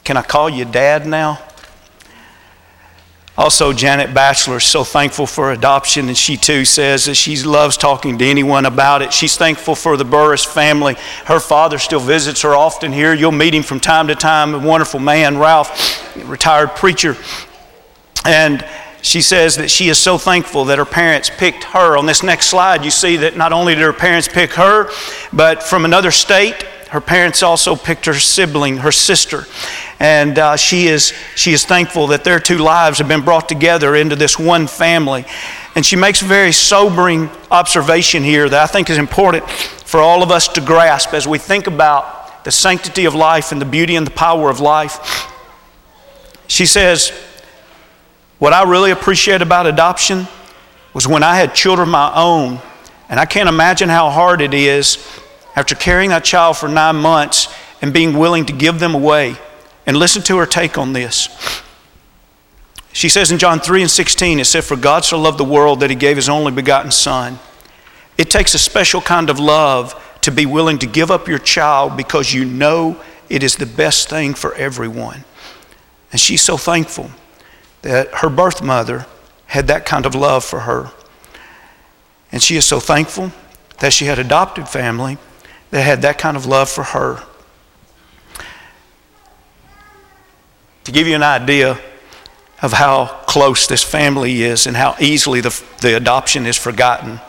Can 0.05 0.17
I 0.17 0.23
call 0.23 0.49
you 0.49 0.65
dad 0.65 1.07
now? 1.07 1.41
Also, 3.39 3.75
Janet 3.75 4.15
Batchelor 4.15 4.57
is 4.57 4.65
so 4.65 4.83
thankful 4.83 5.27
for 5.27 5.53
adoption, 5.53 6.09
and 6.09 6.17
she 6.17 6.39
too 6.39 6.65
says 6.65 7.05
that 7.05 7.17
she 7.17 7.37
loves 7.43 7.77
talking 7.77 8.17
to 8.17 8.25
anyone 8.25 8.65
about 8.65 9.03
it. 9.03 9.13
She's 9.13 9.37
thankful 9.37 9.75
for 9.75 9.99
the 9.99 10.07
Burris 10.07 10.43
family. 10.43 10.97
Her 11.27 11.39
father 11.39 11.79
still 11.79 12.01
visits 12.01 12.41
her 12.43 12.55
often 12.55 12.93
here. 12.93 13.13
You'll 13.13 13.33
meet 13.33 13.55
him 13.55 13.63
from 13.63 13.79
time 13.79 14.09
to 14.09 14.15
time, 14.15 14.55
a 14.55 14.59
wonderful 14.59 15.01
man, 15.01 15.37
Ralph, 15.37 16.17
retired 16.25 16.71
preacher. 16.77 17.15
And 18.25 18.65
she 19.07 19.23
says 19.23 19.55
that 19.57 19.71
she 19.71 19.89
is 19.89 19.99
so 19.99 20.19
thankful 20.19 20.65
that 20.65 20.79
her 20.79 20.85
parents 20.85 21.31
picked 21.31 21.63
her. 21.63 21.97
On 21.97 22.07
this 22.07 22.25
next 22.25 22.49
slide, 22.49 22.85
you 22.85 22.91
see 22.91 23.17
that 23.19 23.37
not 23.37 23.53
only 23.53 23.77
did 23.77 23.83
her 23.83 23.93
parents 23.93 24.27
pick 24.27 24.55
her, 24.55 24.91
but 25.33 25.63
from 25.63 25.85
another 25.85 26.11
state, 26.11 26.61
her 26.91 27.01
parents 27.01 27.41
also 27.45 27.77
picked 27.77 28.07
her 28.07 28.15
sibling, 28.15 28.79
her 28.79 28.91
sister. 28.91 29.45
And 30.01 30.37
uh, 30.41 30.57
she, 30.57 30.89
is, 30.89 31.13
she 31.37 31.53
is 31.53 31.65
thankful 31.65 32.09
that 32.09 32.25
their 32.25 32.41
two 32.41 32.59
lives 32.59 32.99
have 32.99 33.07
been 33.07 33.25
brought 33.25 33.49
together 33.49 33.95
into 33.95 34.17
this 34.17 34.41
one 34.41 34.67
family. 34.67 35.25
And 35.77 35.87
she 35.87 35.95
makes 35.95 36.21
a 36.23 36.25
very 36.25 36.51
sobering 36.51 37.31
observation 37.49 38.25
here 38.25 38.49
that 38.49 38.61
I 38.61 38.67
think 38.67 38.91
is 38.91 38.99
important 38.99 39.49
for 39.49 40.01
all 40.01 40.25
of 40.25 40.33
us 40.33 40.49
to 40.49 40.61
grasp 40.61 41.15
as 41.15 41.29
we 41.29 41.39
think 41.39 41.69
about 41.69 42.43
the 42.43 42.51
sanctity 42.51 43.05
of 43.05 43.15
life 43.15 43.53
and 43.53 43.61
the 43.61 43.67
beauty 43.67 43.95
and 43.95 44.05
the 44.05 44.11
power 44.11 44.51
of 44.51 44.59
life. 44.59 45.31
She 46.49 46.67
says, 46.67 47.13
what 48.39 48.53
I 48.53 48.65
really 48.65 48.91
appreciate 48.91 49.43
about 49.43 49.67
adoption 49.67 50.27
was 50.93 51.09
when 51.09 51.23
I 51.23 51.37
had 51.37 51.55
children 51.55 51.89
of 51.89 51.93
my 51.93 52.13
own, 52.15 52.61
and 53.09 53.19
I 53.19 53.25
can't 53.25 53.49
imagine 53.49 53.89
how 53.89 54.11
hard 54.11 54.41
it 54.41 54.53
is 54.53 54.99
after 55.55 55.75
carrying 55.75 56.11
that 56.11 56.25
child 56.25 56.57
for 56.57 56.69
nine 56.69 56.97
months 56.97 57.55
and 57.81 57.93
being 57.93 58.19
willing 58.19 58.45
to 58.47 58.53
give 58.53 58.79
them 58.79 58.95
away. 58.95 59.37
And 59.87 59.97
listen 59.97 60.23
to 60.23 60.39
her 60.39 60.47
take 60.47 60.77
on 60.79 60.93
this. 60.93 61.29
She 62.93 63.09
says 63.09 63.31
in 63.31 63.39
John 63.39 63.61
3 63.61 63.83
and 63.83 63.91
16, 63.91 64.41
it 64.41 64.47
said, 64.47 64.65
For 64.65 64.77
God 64.77 65.05
so 65.05 65.19
loved 65.19 65.39
the 65.39 65.45
world 65.45 65.81
that 65.81 65.91
he 65.91 65.97
gave 65.97 66.17
his 66.17 66.29
only 66.29 66.51
begotten 66.51 66.91
Son. 66.91 67.39
It 68.19 68.31
takes 68.31 68.55
a 68.55 68.59
special 68.59 69.01
kind 69.01 69.31
of 69.31 69.39
love 69.39 69.95
to 70.23 70.33
be 70.33 70.47
willing 70.47 70.79
to 70.79 70.87
give 70.87 71.11
up 71.11 71.29
your 71.29 71.39
child 71.39 71.97
because 71.97 72.33
you 72.33 72.45
know 72.45 73.01
it 73.29 73.43
is 73.43 73.57
the 73.57 73.67
best 73.67 74.09
thing 74.09 74.35
for 74.35 74.55
everyone. 74.55 75.25
And 76.11 76.21
she's 76.21 76.43
so 76.43 76.57
thankful 76.57 77.11
that 77.83 78.09
her 78.15 78.29
birth 78.29 78.63
mother 78.63 79.07
had 79.47 79.67
that 79.69 79.87
kind 79.87 80.07
of 80.07 80.15
love 80.15 80.45
for 80.45 80.61
her. 80.61 80.91
And 82.33 82.43
she 82.43 82.57
is 82.57 82.65
so 82.65 82.81
thankful 82.81 83.33
that 83.79 83.93
she 83.93 84.07
had 84.07 84.19
adopted 84.19 84.69
family 84.69 85.19
that 85.71 85.83
had 85.83 86.03
that 86.03 86.19
kind 86.19 86.37
of 86.37 86.47
love 86.47 86.69
for 86.69 86.83
her. 86.83 87.23
To 90.85 90.93
give 90.93 91.07
you 91.07 91.15
an 91.15 91.23
idea 91.23 91.79
of 92.63 92.73
how 92.73 93.07
close 93.27 93.67
this 93.67 93.83
family 93.83 94.43
is 94.43 94.67
and 94.67 94.77
how 94.77 94.97
easily 95.01 95.41
the, 95.41 95.63
the 95.81 95.97
adoption 95.97 96.47
is 96.47 96.57
forgotten, 96.57 97.21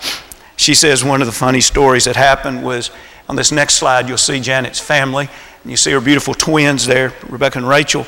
she 0.56 0.74
says 0.74 1.04
one 1.04 1.22
of 1.22 1.28
the 1.28 1.34
funny 1.34 1.62
stories 1.62 2.06
that 2.06 2.16
happened 2.16 2.64
was 2.64 2.92
on 3.30 3.36
this 3.36 3.52
next 3.52 3.76
slide, 3.76 4.08
you'll 4.08 4.18
see 4.18 4.40
Janet's 4.40 4.80
family, 4.80 5.30
and 5.64 5.72
you 5.72 5.78
see 5.78 5.92
her 5.92 6.00
beautiful 6.00 6.34
twins 6.34 6.86
there, 6.86 7.14
Rebecca 7.28 7.58
and 7.58 7.68
Rachel. 7.68 8.06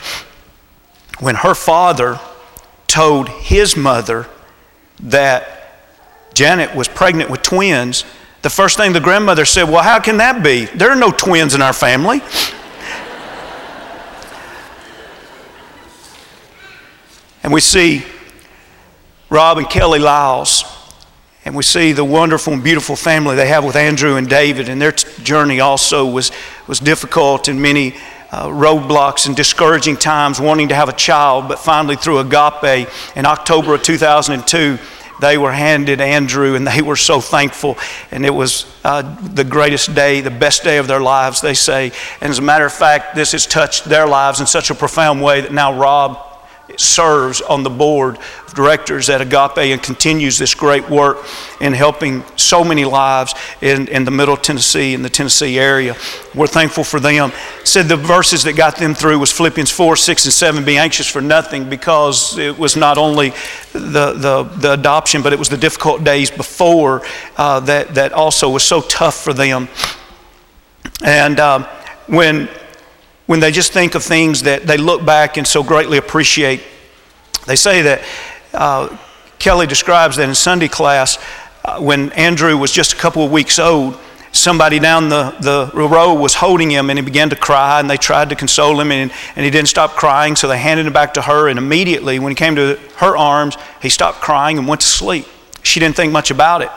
When 1.19 1.35
her 1.35 1.53
father 1.53 2.19
told 2.89 3.29
his 3.29 3.77
mother 3.77 4.27
that 4.99 5.77
Janet 6.33 6.75
was 6.75 6.89
pregnant 6.89 7.29
with 7.29 7.41
twins, 7.41 8.03
the 8.41 8.49
first 8.49 8.77
thing 8.77 8.93
the 8.93 8.99
grandmother 8.99 9.45
said, 9.45 9.69
Well, 9.69 9.83
how 9.83 9.99
can 9.99 10.17
that 10.17 10.43
be? 10.43 10.65
There 10.65 10.89
are 10.89 10.95
no 10.95 11.11
twins 11.11 11.53
in 11.55 11.61
our 11.61 11.71
family. 11.73 12.21
and 17.43 17.53
we 17.53 17.61
see 17.61 18.03
Rob 19.29 19.59
and 19.59 19.69
Kelly 19.69 19.99
Lyles, 19.99 20.63
and 21.45 21.55
we 21.55 21.63
see 21.63 21.91
the 21.91 22.03
wonderful 22.03 22.53
and 22.53 22.63
beautiful 22.63 22.95
family 22.95 23.35
they 23.35 23.47
have 23.47 23.63
with 23.63 23.75
Andrew 23.75 24.15
and 24.15 24.27
David, 24.27 24.69
and 24.69 24.81
their 24.81 24.93
t- 24.93 25.07
journey 25.23 25.59
also 25.59 26.09
was, 26.09 26.31
was 26.67 26.79
difficult 26.79 27.47
in 27.47 27.61
many 27.61 27.95
uh, 28.31 28.47
roadblocks 28.47 29.27
and 29.27 29.35
discouraging 29.35 29.97
times 29.97 30.39
wanting 30.39 30.69
to 30.69 30.75
have 30.75 30.89
a 30.89 30.93
child, 30.93 31.47
but 31.47 31.59
finally, 31.59 31.95
through 31.95 32.19
agape, 32.19 32.87
in 33.15 33.25
October 33.25 33.73
of 33.73 33.83
2002, 33.83 34.77
they 35.19 35.37
were 35.37 35.51
handed 35.51 35.99
Andrew, 35.99 36.55
and 36.55 36.65
they 36.65 36.81
were 36.81 36.95
so 36.95 37.19
thankful. 37.19 37.77
And 38.11 38.25
it 38.25 38.29
was 38.29 38.65
uh, 38.83 39.01
the 39.33 39.43
greatest 39.43 39.93
day, 39.93 40.21
the 40.21 40.31
best 40.31 40.63
day 40.63 40.77
of 40.77 40.87
their 40.87 41.01
lives, 41.01 41.41
they 41.41 41.53
say. 41.53 41.91
And 42.21 42.29
as 42.29 42.39
a 42.39 42.41
matter 42.41 42.65
of 42.65 42.73
fact, 42.73 43.15
this 43.15 43.33
has 43.33 43.45
touched 43.45 43.85
their 43.85 44.07
lives 44.07 44.39
in 44.39 44.47
such 44.47 44.69
a 44.69 44.75
profound 44.75 45.21
way 45.21 45.41
that 45.41 45.51
now 45.51 45.77
Rob 45.77 46.28
serves 46.77 47.41
on 47.41 47.63
the 47.63 47.69
board 47.69 48.17
of 48.47 48.53
directors 48.53 49.09
at 49.09 49.21
Agape 49.21 49.57
and 49.57 49.81
continues 49.81 50.37
this 50.37 50.53
great 50.53 50.89
work 50.89 51.17
in 51.61 51.73
helping 51.73 52.23
so 52.35 52.63
many 52.63 52.85
lives 52.85 53.33
in, 53.61 53.87
in 53.87 54.05
the 54.05 54.11
Middle 54.11 54.37
Tennessee 54.37 54.93
and 54.93 55.03
the 55.03 55.09
Tennessee 55.09 55.59
area. 55.59 55.95
We're 56.35 56.47
thankful 56.47 56.83
for 56.83 56.99
them. 56.99 57.31
Said 57.63 57.87
the 57.87 57.97
verses 57.97 58.43
that 58.43 58.53
got 58.53 58.77
them 58.77 58.93
through 58.93 59.19
was 59.19 59.31
Philippians 59.31 59.71
4, 59.71 59.95
6, 59.95 60.25
and 60.25 60.33
7. 60.33 60.65
Be 60.65 60.77
anxious 60.77 61.07
for 61.07 61.21
nothing 61.21 61.69
because 61.69 62.37
it 62.37 62.57
was 62.57 62.75
not 62.75 62.97
only 62.97 63.29
the, 63.73 64.13
the, 64.13 64.43
the 64.57 64.73
adoption, 64.73 65.21
but 65.21 65.33
it 65.33 65.39
was 65.39 65.49
the 65.49 65.57
difficult 65.57 66.03
days 66.03 66.31
before 66.31 67.01
uh, 67.37 67.59
that, 67.61 67.95
that 67.95 68.13
also 68.13 68.49
was 68.49 68.63
so 68.63 68.81
tough 68.81 69.15
for 69.15 69.33
them. 69.33 69.67
And 71.03 71.39
uh, 71.39 71.67
when 72.07 72.49
when 73.29 73.39
they 73.39 73.51
just 73.51 73.71
think 73.71 73.93
of 73.93 74.03
things 74.03 74.41
that 74.41 74.65
they 74.65 74.75
look 74.75 75.05
back 75.05 75.37
and 75.37 75.45
so 75.45 75.61
greatly 75.61 75.99
appreciate. 75.99 76.63
They 77.45 77.55
say 77.55 77.83
that 77.83 78.01
uh, 78.55 78.97
Kelly 79.37 79.67
describes 79.67 80.15
that 80.15 80.27
in 80.27 80.33
Sunday 80.33 80.67
class, 80.67 81.19
uh, 81.63 81.79
when 81.79 82.11
Andrew 82.13 82.57
was 82.57 82.71
just 82.71 82.93
a 82.93 82.95
couple 82.95 83.23
of 83.23 83.31
weeks 83.31 83.59
old, 83.59 83.99
somebody 84.31 84.79
down 84.79 85.09
the, 85.09 85.29
the 85.41 85.69
row 85.75 86.15
was 86.15 86.33
holding 86.33 86.71
him 86.71 86.89
and 86.89 86.97
he 86.97 87.05
began 87.05 87.29
to 87.29 87.35
cry 87.35 87.79
and 87.79 87.87
they 87.87 87.97
tried 87.97 88.29
to 88.29 88.35
console 88.35 88.79
him 88.79 88.91
and, 88.91 89.11
and 89.35 89.45
he 89.45 89.51
didn't 89.51 89.69
stop 89.69 89.91
crying 89.91 90.35
so 90.35 90.47
they 90.47 90.57
handed 90.57 90.87
him 90.87 90.93
back 90.93 91.13
to 91.13 91.21
her 91.21 91.49
and 91.49 91.59
immediately 91.59 92.17
when 92.17 92.31
he 92.31 92.35
came 92.35 92.55
to 92.55 92.79
her 92.95 93.15
arms 93.15 93.57
he 93.79 93.89
stopped 93.89 94.21
crying 94.21 94.57
and 94.57 94.67
went 94.67 94.81
to 94.81 94.87
sleep 94.87 95.27
she 95.61 95.79
didn't 95.79 95.95
think 95.95 96.11
much 96.11 96.31
about 96.31 96.63
it 96.63 96.69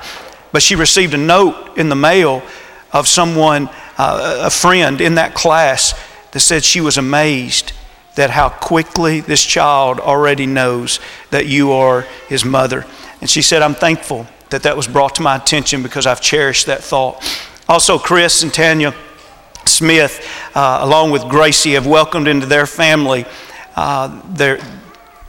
but 0.52 0.62
she 0.62 0.74
received 0.74 1.14
a 1.14 1.18
note 1.18 1.78
in 1.78 1.88
the 1.88 1.96
mail 1.96 2.42
of 2.92 3.08
someone 3.08 3.70
uh, 3.96 4.42
a 4.44 4.50
friend 4.50 5.00
in 5.00 5.14
that 5.14 5.34
class 5.34 5.94
that 6.32 6.40
said 6.40 6.64
she 6.64 6.80
was 6.80 6.98
amazed 6.98 7.72
that 8.14 8.30
how 8.30 8.48
quickly 8.48 9.20
this 9.20 9.42
child 9.42 10.00
already 10.00 10.46
knows 10.46 11.00
that 11.30 11.46
you 11.46 11.72
are 11.72 12.02
his 12.28 12.44
mother. 12.44 12.84
And 13.20 13.30
she 13.30 13.40
said, 13.40 13.62
I'm 13.62 13.74
thankful 13.74 14.26
that 14.50 14.64
that 14.64 14.76
was 14.76 14.86
brought 14.86 15.14
to 15.14 15.22
my 15.22 15.36
attention 15.36 15.82
because 15.82 16.06
I've 16.06 16.20
cherished 16.20 16.66
that 16.66 16.82
thought. 16.82 17.22
Also, 17.68 17.98
Chris 17.98 18.42
and 18.42 18.52
Tanya 18.52 18.94
Smith, 19.64 20.28
uh, 20.54 20.80
along 20.82 21.10
with 21.10 21.22
Gracie, 21.28 21.72
have 21.72 21.86
welcomed 21.86 22.28
into 22.28 22.46
their 22.46 22.66
family 22.66 23.24
uh, 23.74 24.20
their, 24.34 24.58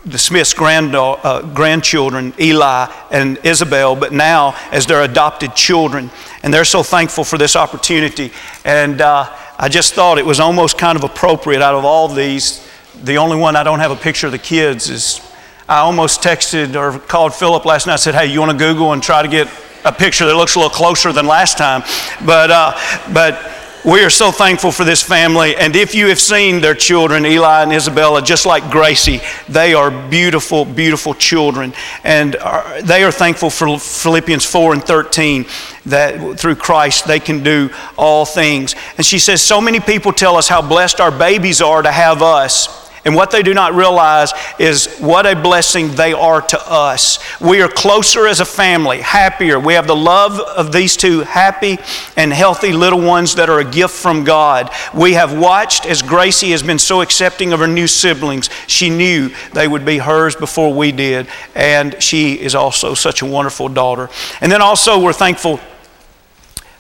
the 0.06 0.18
Smiths' 0.18 0.54
uh, 0.60 1.42
grandchildren, 1.54 2.34
Eli 2.40 2.92
and 3.12 3.40
Isabel, 3.44 3.96
but 3.96 4.12
now 4.12 4.56
as 4.72 4.86
their 4.86 5.04
adopted 5.04 5.56
children. 5.56 6.12
And 6.44 6.54
they're 6.54 6.66
so 6.66 6.84
thankful 6.84 7.24
for 7.24 7.38
this 7.38 7.56
opportunity. 7.56 8.34
And 8.66 9.00
uh, 9.00 9.34
I 9.64 9.70
just 9.70 9.94
thought 9.94 10.18
it 10.18 10.26
was 10.26 10.42
almost 10.42 10.78
kind 10.78 10.98
of 10.98 11.06
appropriate 11.06 11.62
out 11.62 11.74
of 11.74 11.86
all 11.86 12.10
these. 12.10 12.68
The 13.02 13.16
only 13.16 13.38
one 13.38 13.56
I 13.56 13.64
don't 13.64 13.80
have 13.80 13.92
a 13.92 13.96
picture 13.96 14.28
of 14.28 14.34
the 14.34 14.38
kids 14.38 14.90
is 14.90 15.22
I 15.70 15.78
almost 15.78 16.22
texted 16.22 16.76
or 16.76 17.00
called 17.00 17.34
Philip 17.34 17.64
last 17.64 17.88
night. 17.88 17.94
I 17.94 17.96
said, 17.96 18.14
"Hey, 18.14 18.26
you 18.26 18.42
want 18.42 18.52
to 18.52 18.58
Google 18.58 18.92
and 18.92 19.02
try 19.02 19.22
to 19.22 19.28
get 19.30 19.48
a 19.86 19.94
picture 19.94 20.26
that 20.26 20.36
looks 20.36 20.56
a 20.56 20.60
little 20.60 20.70
closer 20.70 21.14
than 21.14 21.28
last 21.28 21.58
time?" 21.58 21.82
But 22.26 22.52
uh, 22.52 22.74
but 23.14 23.40
we 23.86 24.02
are 24.04 24.10
so 24.10 24.32
thankful 24.32 24.72
for 24.72 24.86
this 24.86 25.04
family. 25.04 25.56
And 25.58 25.76
if 25.76 25.94
you 25.94 26.08
have 26.08 26.20
seen 26.20 26.62
their 26.62 26.74
children, 26.74 27.26
Eli 27.26 27.64
and 27.64 27.74
Isabella, 27.74 28.22
just 28.22 28.46
like 28.46 28.72
Gracie, 28.72 29.20
they 29.50 29.74
are 29.74 29.92
beautiful, 30.10 30.64
beautiful 30.64 31.14
children. 31.14 31.74
And 32.04 32.38
are, 32.38 32.82
they 32.82 33.04
are 33.04 33.12
thankful 33.12 33.50
for 33.50 33.78
Philippians 33.78 34.46
4 34.46 34.74
and 34.74 34.84
13 34.84 35.46
that 35.88 36.40
through 36.40 36.56
Christ 36.56 37.08
they 37.08 37.20
can 37.20 37.44
do 37.44 37.70
all 37.98 38.26
things. 38.26 38.74
And 38.96 39.06
she 39.06 39.20
says, 39.20 39.42
So 39.42 39.60
many 39.60 39.82
people 39.82 40.14
tell 40.14 40.38
us 40.38 40.48
how 40.48 40.62
blessed 40.62 41.02
our 41.02 41.12
babies 41.12 41.62
are 41.62 41.82
to 41.82 41.92
have 41.92 42.22
us. 42.22 42.83
And 43.06 43.16
what 43.16 43.32
they 43.32 43.44
do 43.44 43.54
not 43.54 43.74
realize 43.74 44.32
is 44.58 44.98
what 44.98 45.26
a 45.26 45.36
blessing 45.36 45.94
they 45.96 46.14
are 46.14 46.42
to 46.42 46.72
us. 46.72 47.20
We 47.42 47.62
are 47.62 47.68
closer 47.68 48.28
as 48.28 48.40
a 48.40 48.46
family, 48.46 49.02
happier. 49.02 49.60
We 49.60 49.74
have 49.74 49.88
the 49.88 49.96
love 49.96 50.40
of 50.40 50.72
these 50.72 50.96
two 50.96 51.22
happy 51.22 51.80
and 52.16 52.32
healthy 52.32 52.72
little 52.72 53.02
ones 53.02 53.36
that 53.36 53.50
are 53.50 53.60
a 53.60 53.70
gift 53.70 53.94
from 53.94 54.24
God. 54.24 54.72
We 54.94 55.14
have 55.14 55.38
watched 55.38 55.86
as 55.86 56.02
Gracie 56.02 56.52
has 56.52 56.64
been 56.64 56.80
so 56.80 57.02
accepting 57.02 57.52
of 57.52 57.60
her 57.60 57.68
new 57.68 57.88
siblings. 57.88 58.50
She 58.68 58.90
knew 58.90 59.32
they 59.54 59.68
would 59.68 59.86
be 59.86 59.98
hers 59.98 60.38
before 60.38 60.74
we 60.74 60.94
did. 60.94 61.28
And 61.56 62.02
she 62.02 62.36
is 62.36 62.56
also 62.56 62.94
such 62.94 63.22
a 63.22 63.26
wonderful 63.26 63.68
daughter. 63.68 64.10
And 64.40 64.50
then 64.50 64.62
also, 64.62 64.98
we're 64.98 65.12
thankful 65.12 65.60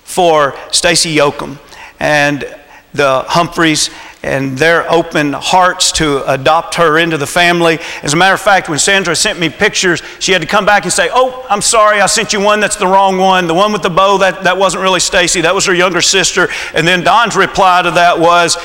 for 0.06 0.56
Stacy 0.72 1.16
Yoakum 1.16 1.60
and 2.00 2.46
the 2.94 3.26
Humphreys 3.28 3.90
and 4.24 4.58
their 4.58 4.90
open 4.90 5.34
hearts 5.34 5.92
to 5.92 6.24
adopt 6.32 6.76
her 6.76 6.98
into 6.98 7.18
the 7.18 7.28
family. 7.28 7.78
As 8.02 8.14
a 8.14 8.16
matter 8.16 8.34
of 8.34 8.40
fact, 8.40 8.70
when 8.70 8.80
Sandra 8.80 9.16
sent 9.16 9.38
me 9.38 9.50
pictures, 9.50 10.02
she 10.20 10.32
had 10.32 10.42
to 10.42 10.48
come 10.48 10.66
back 10.66 10.84
and 10.84 10.94
say, 10.94 11.10
Oh, 11.12 11.46
I'm 11.50 11.62
sorry, 11.62 12.00
I 12.00 12.06
sent 12.06 12.32
you 12.32 12.40
one 12.40 12.62
that's 12.62 12.78
the 12.78 12.88
wrong 12.88 13.18
one. 13.18 13.48
The 13.48 13.54
one 13.54 13.74
with 13.74 13.82
the 13.82 13.90
bow, 13.90 14.18
that, 14.20 14.46
that 14.46 14.58
wasn't 14.58 14.82
really 14.82 15.02
Stacy, 15.02 15.42
that 15.42 15.54
was 15.54 15.66
her 15.66 15.74
younger 15.74 16.02
sister. 16.02 16.48
And 16.74 16.88
then 16.88 17.04
Don's 17.04 17.36
reply 17.36 17.82
to 17.82 17.92
that 17.92 18.18
was, 18.18 18.58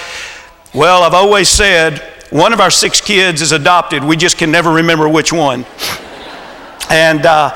Well, 0.72 1.02
I've 1.02 1.14
always 1.14 1.48
said 1.48 1.98
one 2.30 2.52
of 2.52 2.60
our 2.60 2.70
six 2.70 3.00
kids 3.00 3.42
is 3.42 3.52
adopted, 3.52 4.04
we 4.04 4.16
just 4.16 4.38
can 4.38 4.52
never 4.52 4.72
remember 4.72 5.08
which 5.08 5.32
one. 5.32 5.66
and 6.90 7.26
uh, 7.26 7.52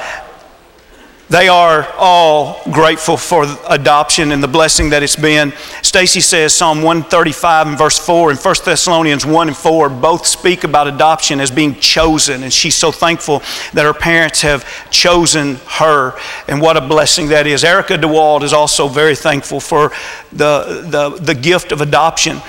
they 1.32 1.48
are 1.48 1.90
all 1.96 2.60
grateful 2.70 3.16
for 3.16 3.46
adoption 3.70 4.32
and 4.32 4.42
the 4.42 4.48
blessing 4.48 4.90
that 4.90 5.02
it's 5.02 5.16
been. 5.16 5.50
Stacy 5.80 6.20
says 6.20 6.54
Psalm 6.54 6.82
135 6.82 7.68
and 7.68 7.78
verse 7.78 7.98
4 7.98 8.32
and 8.32 8.38
1 8.38 8.54
Thessalonians 8.66 9.24
1 9.24 9.48
and 9.48 9.56
4 9.56 9.88
both 9.88 10.26
speak 10.26 10.64
about 10.64 10.88
adoption 10.88 11.40
as 11.40 11.50
being 11.50 11.74
chosen. 11.76 12.42
And 12.42 12.52
she's 12.52 12.74
so 12.74 12.92
thankful 12.92 13.38
that 13.72 13.84
her 13.84 13.94
parents 13.94 14.42
have 14.42 14.90
chosen 14.90 15.54
her. 15.68 16.18
And 16.48 16.60
what 16.60 16.76
a 16.76 16.82
blessing 16.82 17.28
that 17.28 17.46
is. 17.46 17.64
Erica 17.64 17.94
DeWald 17.94 18.42
is 18.42 18.52
also 18.52 18.86
very 18.88 19.16
thankful 19.16 19.58
for 19.58 19.90
the, 20.32 20.86
the, 20.86 21.18
the 21.18 21.34
gift 21.34 21.72
of 21.72 21.80
adoption. 21.80 22.42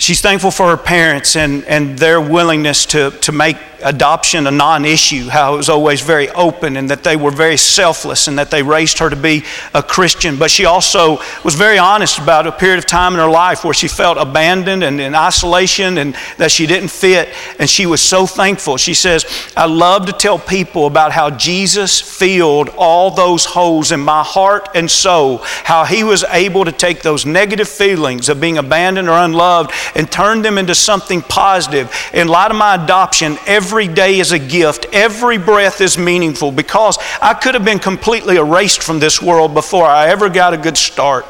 She's 0.00 0.22
thankful 0.22 0.50
for 0.50 0.70
her 0.70 0.78
parents 0.78 1.36
and, 1.36 1.62
and 1.64 1.98
their 1.98 2.22
willingness 2.22 2.86
to, 2.86 3.10
to 3.20 3.32
make 3.32 3.58
adoption 3.82 4.46
a 4.46 4.50
non 4.50 4.84
issue, 4.84 5.28
how 5.28 5.54
it 5.54 5.56
was 5.58 5.68
always 5.68 6.00
very 6.00 6.28
open 6.30 6.76
and 6.76 6.90
that 6.90 7.04
they 7.04 7.16
were 7.16 7.30
very 7.30 7.56
selfless 7.56 8.28
and 8.28 8.38
that 8.38 8.50
they 8.50 8.62
raised 8.62 8.98
her 8.98 9.10
to 9.10 9.16
be 9.16 9.44
a 9.74 9.82
Christian. 9.82 10.38
But 10.38 10.50
she 10.50 10.64
also 10.64 11.18
was 11.44 11.54
very 11.54 11.78
honest 11.78 12.18
about 12.18 12.46
a 12.46 12.52
period 12.52 12.78
of 12.78 12.86
time 12.86 13.12
in 13.12 13.18
her 13.18 13.30
life 13.30 13.64
where 13.64 13.74
she 13.74 13.88
felt 13.88 14.18
abandoned 14.18 14.84
and 14.84 15.00
in 15.00 15.14
isolation 15.14 15.98
and 15.98 16.16
that 16.38 16.50
she 16.50 16.66
didn't 16.66 16.88
fit. 16.88 17.28
And 17.58 17.68
she 17.68 17.86
was 17.86 18.00
so 18.00 18.26
thankful. 18.26 18.76
She 18.76 18.94
says, 18.94 19.26
I 19.56 19.66
love 19.66 20.06
to 20.06 20.12
tell 20.12 20.38
people 20.38 20.86
about 20.86 21.12
how 21.12 21.30
Jesus 21.30 22.00
filled 22.00 22.70
all 22.70 23.10
those 23.10 23.44
holes 23.44 23.92
in 23.92 24.00
my 24.00 24.22
heart 24.22 24.68
and 24.74 24.90
soul, 24.90 25.38
how 25.64 25.84
he 25.84 26.04
was 26.04 26.24
able 26.24 26.64
to 26.64 26.72
take 26.72 27.02
those 27.02 27.26
negative 27.26 27.68
feelings 27.68 28.28
of 28.28 28.40
being 28.40 28.58
abandoned 28.58 29.08
or 29.08 29.18
unloved 29.18 29.72
and 29.94 30.10
turn 30.10 30.42
them 30.42 30.58
into 30.58 30.74
something 30.74 31.22
positive. 31.22 31.92
In 32.12 32.28
light 32.28 32.50
of 32.50 32.56
my 32.56 32.74
adoption, 32.82 33.38
every 33.46 33.88
day 33.88 34.18
is 34.18 34.32
a 34.32 34.38
gift. 34.38 34.86
Every 34.92 35.38
breath 35.38 35.80
is 35.80 35.98
meaningful 35.98 36.52
because 36.52 36.98
I 37.20 37.34
could 37.34 37.54
have 37.54 37.64
been 37.64 37.78
completely 37.78 38.36
erased 38.36 38.82
from 38.82 39.00
this 39.00 39.20
world 39.20 39.54
before 39.54 39.86
I 39.86 40.08
ever 40.08 40.28
got 40.28 40.54
a 40.54 40.56
good 40.56 40.76
start. 40.76 41.26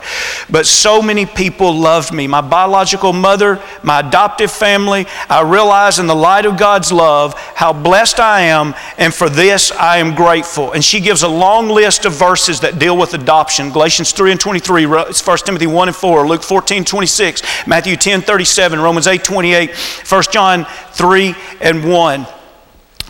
But 0.51 0.67
so 0.67 1.01
many 1.01 1.27
people 1.27 1.73
loved 1.75 2.13
me. 2.13 2.27
My 2.27 2.41
biological 2.41 3.13
mother, 3.13 3.63
my 3.83 4.01
adoptive 4.01 4.51
family. 4.51 5.07
I 5.29 5.43
realize 5.43 5.99
in 5.99 6.07
the 6.07 6.15
light 6.15 6.47
of 6.47 6.59
God's 6.59 6.93
love 6.93 7.35
how 7.55 7.73
blessed 7.73 8.21
I 8.21 8.43
am, 8.43 8.75
and 8.99 9.13
for 9.13 9.29
this 9.29 9.73
I 9.73 9.99
am 9.99 10.15
grateful. 10.15 10.73
And 10.73 10.85
she 10.85 11.01
gives 11.01 11.23
a 11.23 11.29
long 11.29 11.69
list 11.69 12.05
of 12.05 12.13
verses 12.13 12.61
that 12.61 12.79
deal 12.79 12.97
with 12.97 13.15
adoption 13.15 13.71
Galatians 13.71 14.13
3 14.13 14.33
and 14.33 14.41
23, 14.41 14.87
1 14.87 15.13
Timothy 15.45 15.67
1 15.67 15.89
and 15.89 15.97
4, 15.97 16.29
Luke 16.29 16.43
14, 16.43 16.85
26, 16.85 17.67
Matthew 17.67 17.97
10, 17.97 18.23
37, 18.51 18.81
Romans 18.81 19.07
8, 19.07 19.23
28, 19.23 19.71
1 19.77 20.23
John 20.33 20.67
3 20.93 21.35
and 21.61 21.89
1 21.89 22.27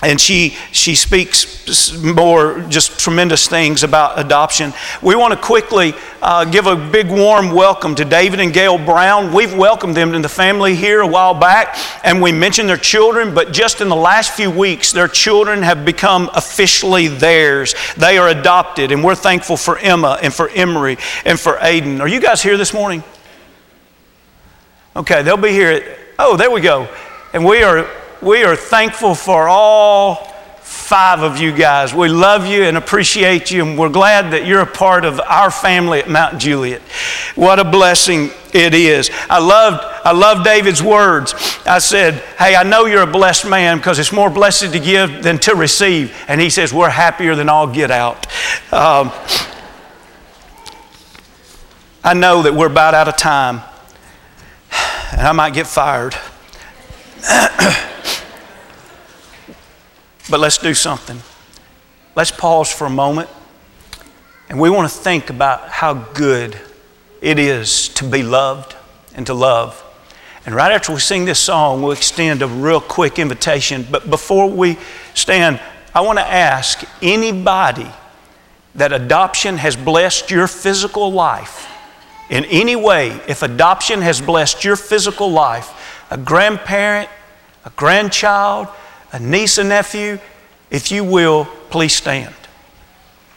and 0.03 0.19
she 0.19 0.57
she 0.73 0.95
speaks 0.95 1.93
more 2.03 2.61
just 2.71 2.99
tremendous 2.99 3.47
things 3.49 3.83
about 3.83 4.19
adoption. 4.19 4.73
We 5.03 5.15
want 5.15 5.35
to 5.35 5.39
quickly 5.39 5.93
uh, 6.23 6.47
give 6.47 6.67
a 6.67 6.75
big 6.75 7.11
warm 7.11 7.51
welcome 7.51 7.95
to 7.97 8.05
David 8.07 8.41
and 8.41 8.51
Gail 8.51 8.79
Brown. 8.79 9.35
We've 9.35 9.55
welcomed 9.55 9.95
them 9.95 10.15
in 10.15 10.23
the 10.23 10.29
family 10.31 10.75
here 10.75 11.01
a 11.01 11.07
while 11.07 11.35
back, 11.35 11.77
and 12.03 12.23
we 12.23 12.33
mentioned 12.33 12.67
their 12.67 12.79
children. 12.79 13.35
But 13.35 13.53
just 13.53 13.83
in 13.83 13.91
the 13.91 13.97
last 13.97 14.33
few 14.33 14.51
weeks, 14.51 14.91
their 14.91 15.07
children 15.07 15.63
have 15.63 15.85
become 15.85 16.31
officially 16.33 17.09
theirs. 17.09 17.75
They 17.99 18.17
are 18.17 18.29
adopted, 18.29 18.93
and 18.93 19.05
we're 19.05 19.15
thankful 19.15 19.59
for 19.59 19.77
Emma 19.77 20.19
and 20.23 20.33
for 20.33 20.49
Emery 20.49 20.97
and 21.27 21.39
for 21.39 21.59
Aiden. 21.59 22.01
Are 22.01 22.09
you 22.09 22.21
guys 22.21 22.41
here 22.43 22.57
this 22.57 22.73
morning? 22.73 23.05
Okay, 25.01 25.23
they'll 25.23 25.39
be 25.39 25.49
here. 25.49 25.97
oh, 26.19 26.37
there 26.37 26.51
we 26.51 26.61
go. 26.61 26.87
And 27.33 27.43
we 27.43 27.63
are 27.63 27.89
we 28.21 28.45
are 28.45 28.55
thankful 28.55 29.15
for 29.15 29.49
all 29.49 30.31
five 30.61 31.23
of 31.23 31.39
you 31.39 31.57
guys. 31.57 31.95
We 31.95 32.09
love 32.09 32.47
you 32.47 32.65
and 32.65 32.77
appreciate 32.77 33.51
you, 33.51 33.65
and 33.65 33.79
we're 33.79 33.89
glad 33.89 34.35
that 34.35 34.45
you're 34.45 34.61
a 34.61 34.67
part 34.67 35.07
of 35.07 35.19
our 35.19 35.51
family 35.51 36.01
at 36.01 36.11
Mount 36.11 36.39
Juliet. 36.39 36.83
What 37.35 37.59
a 37.59 37.65
blessing 37.65 38.29
it 38.53 38.75
is. 38.75 39.11
I 39.31 39.39
loved, 39.39 39.83
I 40.05 40.13
loved 40.13 40.45
David's 40.45 40.83
words. 40.83 41.33
I 41.65 41.79
said, 41.79 42.17
Hey, 42.37 42.55
I 42.55 42.63
know 42.63 42.85
you're 42.85 43.01
a 43.01 43.11
blessed 43.11 43.47
man 43.47 43.79
because 43.79 43.99
it's 43.99 44.13
more 44.13 44.29
blessed 44.29 44.71
to 44.73 44.79
give 44.79 45.23
than 45.23 45.39
to 45.39 45.55
receive. 45.55 46.15
And 46.29 46.39
he 46.43 46.51
says, 46.51 46.75
We're 46.75 46.91
happier 46.91 47.35
than 47.35 47.49
all 47.49 47.67
get 47.67 47.91
out. 47.91 48.27
Um, 48.71 49.13
I 52.05 52.13
know 52.13 52.43
that 52.43 52.55
we're 52.55 52.67
about 52.67 52.93
out 52.93 53.09
of 53.09 53.17
time, 53.17 53.63
and 55.21 55.29
I 55.29 55.33
might 55.33 55.53
get 55.53 55.67
fired. 55.67 56.17
But 60.31 60.39
let's 60.39 60.59
do 60.59 60.75
something. 60.75 61.21
Let's 62.15 62.31
pause 62.31 62.73
for 62.73 62.87
a 62.87 62.91
moment. 62.91 63.29
And 64.49 64.61
we 64.61 64.71
want 64.71 64.89
to 64.89 64.97
think 64.97 65.29
about 65.29 65.69
how 65.69 65.95
good 65.95 66.57
it 67.21 67.41
is 67.41 67.89
to 67.95 68.05
be 68.09 68.23
loved 68.23 68.77
and 69.13 69.27
to 69.27 69.35
love. 69.35 69.83
And 70.47 70.55
right 70.55 70.71
after 70.71 70.93
we 70.93 71.01
sing 71.01 71.25
this 71.25 71.41
song, 71.41 71.83
we'll 71.83 71.93
extend 71.93 72.43
a 72.43 72.47
real 72.47 72.81
quick 72.81 73.19
invitation. 73.19 73.85
But 73.91 74.09
before 74.09 74.49
we 74.49 74.79
stand, 75.15 75.61
I 75.93 76.03
want 76.03 76.21
to 76.21 76.27
ask 76.27 76.85
anybody 77.03 77.91
that 78.77 78.93
adoption 78.93 79.57
has 79.57 79.75
blessed 79.75 80.31
your 80.31 80.47
physical 80.47 81.11
life 81.11 81.70
in 82.31 82.45
any 82.45 82.77
way, 82.77 83.21
if 83.27 83.43
adoption 83.43 84.03
has 84.03 84.21
blessed 84.21 84.65
your 84.65 84.77
physical 84.77 85.31
life, 85.31 86.05
a 86.13 86.17
grandparent, 86.17 87.11
a 87.65 87.71
grandchild, 87.71 88.69
a 89.13 89.19
niece 89.19 89.59
and 89.59 89.69
nephew, 89.69 90.19
if 90.71 90.93
you 90.93 91.03
will, 91.03 91.47
please 91.71 91.95
stand. 91.95 92.33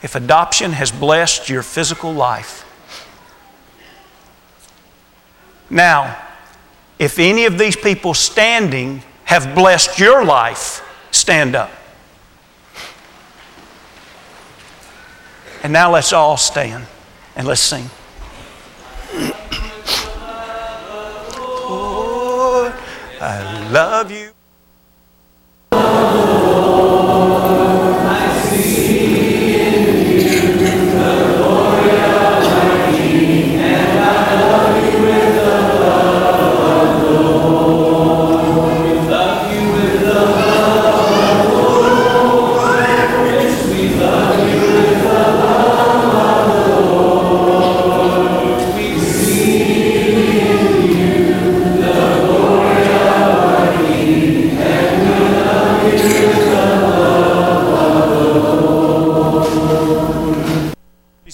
If 0.04 0.14
adoption 0.14 0.74
has 0.74 0.92
blessed 0.92 1.50
your 1.50 1.64
physical 1.64 2.14
life. 2.14 2.70
Now, 5.72 6.16
if 7.00 7.18
any 7.18 7.46
of 7.46 7.58
these 7.58 7.76
people 7.76 8.14
standing 8.14 9.02
have 9.24 9.56
blessed 9.56 9.98
your 9.98 10.24
life, 10.24 10.88
stand 11.10 11.56
up. 11.56 11.72
And 15.64 15.74
now 15.74 15.92
let's 15.92 16.14
all 16.14 16.38
stand 16.38 16.86
and 17.36 17.48
let's 17.48 17.62
sing. 17.62 17.90
I 23.26 23.70
love 23.72 24.12
you. 24.12 24.33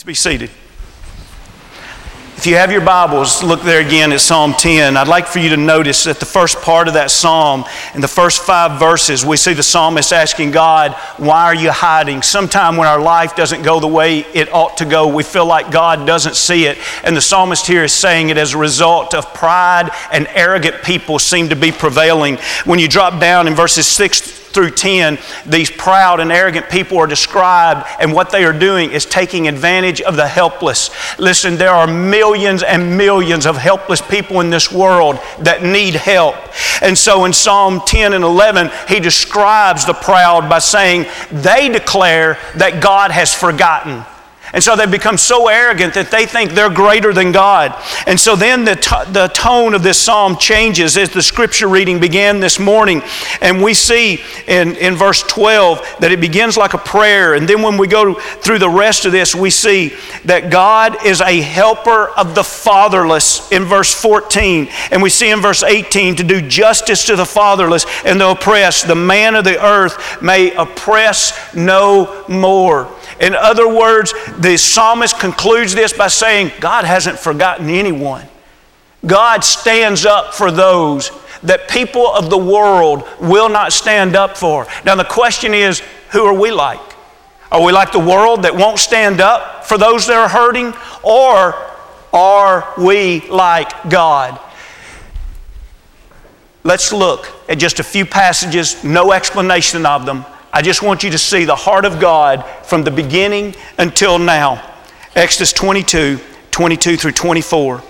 Be 0.10 0.16
seated. 0.16 0.50
If 2.40 2.48
you 2.48 2.56
have 2.56 2.72
your 2.72 2.80
Bibles, 2.80 3.44
look 3.44 3.64
there 3.64 3.86
again 3.86 4.14
at 4.14 4.22
Psalm 4.22 4.54
10. 4.54 4.96
I'd 4.96 5.10
like 5.10 5.28
for 5.28 5.40
you 5.40 5.50
to 5.50 5.58
notice 5.58 6.06
that 6.06 6.22
the 6.22 6.26
first 6.26 6.62
part 6.62 6.88
of 6.88 6.94
that 6.94 7.12
psalm, 7.12 7.66
in 7.94 8.00
the 8.00 8.08
first 8.08 8.44
five 8.44 8.80
verses, 8.80 9.26
we 9.26 9.36
see 9.36 9.52
the 9.52 9.62
psalmist 9.62 10.14
asking 10.14 10.52
God, 10.52 10.94
Why 11.18 11.44
are 11.44 11.54
you 11.54 11.70
hiding? 11.70 12.22
Sometime 12.22 12.78
when 12.78 12.88
our 12.88 13.02
life 13.02 13.36
doesn't 13.36 13.62
go 13.62 13.82
the 13.82 13.90
way 13.90 14.20
it 14.20 14.54
ought 14.54 14.78
to 14.78 14.86
go, 14.86 15.14
we 15.14 15.22
feel 15.22 15.46
like 15.46 15.70
God 15.70 16.08
doesn't 16.08 16.38
see 16.38 16.64
it. 16.66 16.78
And 17.04 17.14
the 17.14 17.20
psalmist 17.20 17.68
here 17.68 17.84
is 17.84 17.92
saying 17.92 18.30
it 18.30 18.38
as 18.38 18.54
a 18.54 18.58
result 18.58 19.14
of 19.14 19.34
pride 19.34 19.92
and 20.10 20.26
arrogant 20.30 20.82
people 20.82 21.20
seem 21.20 21.50
to 21.50 21.58
be 21.58 21.74
prevailing. 21.74 22.38
When 22.64 22.80
you 22.80 22.88
drop 22.88 23.20
down 23.20 23.48
in 23.48 23.54
verses 23.54 23.86
6 23.86 24.40
through 24.50 24.72
10, 24.72 25.18
these 25.46 25.70
proud 25.70 26.20
and 26.20 26.32
arrogant 26.32 26.70
people 26.70 26.98
are 26.98 27.08
described, 27.08 27.88
and 28.00 28.14
what 28.14 28.32
they 28.32 28.44
are 28.44 28.58
doing 28.58 28.92
is 28.92 29.06
taking 29.06 29.48
advantage 29.48 30.02
of 30.02 30.16
the 30.16 30.28
helpless. 30.28 30.90
Listen, 31.20 31.56
there 31.56 31.70
are 31.70 31.88
millions 31.88 32.29
and 32.36 32.98
millions 32.98 33.46
of 33.46 33.58
helpless 33.58 34.02
people 34.02 34.42
in 34.42 34.50
this 34.50 34.72
world 34.72 35.20
that 35.40 35.64
need 35.64 35.96
help. 35.96 36.36
And 36.82 36.98
so 36.98 37.26
in 37.26 37.34
Psalm 37.34 37.82
10 37.86 38.14
and 38.14 38.24
11, 38.24 38.72
he 38.88 39.00
describes 39.00 39.86
the 39.86 39.94
proud 39.94 40.50
by 40.50 40.60
saying, 40.60 41.06
They 41.32 41.70
declare 41.70 42.38
that 42.56 42.82
God 42.82 43.12
has 43.12 43.34
forgotten. 43.34 44.04
And 44.54 44.64
so 44.64 44.76
they 44.76 44.86
become 44.86 45.18
so 45.18 45.48
arrogant 45.48 45.94
that 45.94 46.10
they 46.12 46.26
think 46.26 46.52
they're 46.52 46.70
greater 46.70 47.14
than 47.14 47.32
God. 47.32 47.76
And 48.08 48.20
so 48.20 48.36
then 48.36 48.66
the, 48.66 48.76
t- 48.76 49.12
the 49.12 49.28
tone 49.28 49.74
of 49.74 49.84
this 49.84 49.98
psalm 49.98 50.38
changes 50.38 50.98
as 50.98 51.12
the 51.12 51.22
scripture 51.22 51.68
reading 51.68 52.00
began 52.00 52.40
this 52.40 52.60
morning. 52.60 53.02
And 53.42 53.62
we 53.62 53.74
see 53.74 54.22
in, 54.48 54.76
in 54.76 54.96
verse 54.96 55.22
12 55.24 55.98
that 56.00 56.12
it 56.12 56.20
begins 56.20 56.58
like 56.58 56.74
a 56.74 56.80
prayer. 56.80 57.36
And 57.36 57.48
then 57.48 57.62
when 57.62 57.78
we 57.78 57.88
go 57.88 58.16
through 58.16 58.60
the 58.60 58.70
rest 58.70 59.06
of 59.06 59.12
this, 59.12 59.36
we 59.36 59.50
see 59.50 59.94
that 60.26 60.52
God 60.52 61.06
is 61.06 61.22
a 61.22 61.42
helper 61.42 62.10
of 62.10 62.34
the 62.34 62.44
fatherless 62.44 63.52
in 63.52 63.66
verse 63.66 63.94
14. 63.94 64.70
And 64.92 65.02
we 65.02 65.10
see 65.10 65.30
in 65.30 65.42
verse 65.42 65.64
18 65.64 66.16
to 66.18 66.24
do 66.24 66.42
justice 66.42 67.06
to 67.06 67.16
the 67.16 67.26
fatherless 67.26 67.86
and 68.04 68.20
the 68.20 68.30
oppressed. 68.30 68.88
The 68.88 68.96
man 68.96 69.36
of 69.36 69.44
the 69.44 69.64
earth 69.64 70.22
may 70.22 70.54
oppress 70.56 71.54
no 71.54 72.26
more. 72.28 72.94
In 73.20 73.36
other 73.36 73.68
words, 73.68 74.14
the 74.38 74.58
psalmist 74.58 75.20
concludes 75.20 75.76
this 75.76 75.92
by 75.94 76.08
saying, 76.08 76.52
God 76.60 76.86
hasn't 76.86 77.20
forgotten 77.20 77.70
anyone. 77.70 78.26
God 79.06 79.44
stands 79.44 80.06
up 80.06 80.34
for 80.34 80.52
those 80.52 81.12
that 81.44 81.70
people 81.70 82.08
of 82.08 82.30
the 82.30 82.38
world 82.38 83.08
will 83.20 83.50
not 83.50 83.74
stand 83.74 84.16
up 84.16 84.38
for. 84.38 84.68
Now, 84.86 84.96
the 84.96 85.04
question 85.04 85.54
is, 85.54 85.82
who 86.12 86.26
are 86.26 86.34
we 86.34 86.52
like? 86.52 86.80
Are 87.52 87.64
we 87.64 87.72
like 87.72 87.92
the 87.92 88.00
world 88.00 88.44
that 88.44 88.56
won't 88.56 88.80
stand 88.80 89.22
up 89.22 89.66
for 89.66 89.78
those 89.78 90.08
that 90.08 90.18
are 90.18 90.30
hurting? 90.30 90.74
Or 91.04 91.56
are 92.14 92.74
we 92.78 93.22
like 93.30 93.90
God? 93.90 94.40
Let's 96.64 96.92
look 96.92 97.32
at 97.48 97.58
just 97.58 97.80
a 97.80 97.84
few 97.84 98.06
passages, 98.06 98.84
no 98.84 99.12
explanation 99.14 99.86
of 99.86 100.06
them, 100.06 100.26
I 100.52 100.62
just 100.62 100.82
want 100.82 101.04
you 101.04 101.12
to 101.12 101.18
see 101.18 101.46
the 101.46 101.56
heart 101.56 101.86
of 101.86 102.00
God 102.00 102.44
from 102.64 102.84
the 102.84 102.92
beginning 102.92 103.56
until 103.78 104.18
now. 104.18 104.66
Exodus 105.16 105.54
22, 105.54 106.20
22 106.52 106.98
through 106.98 107.12
24. 107.12 107.84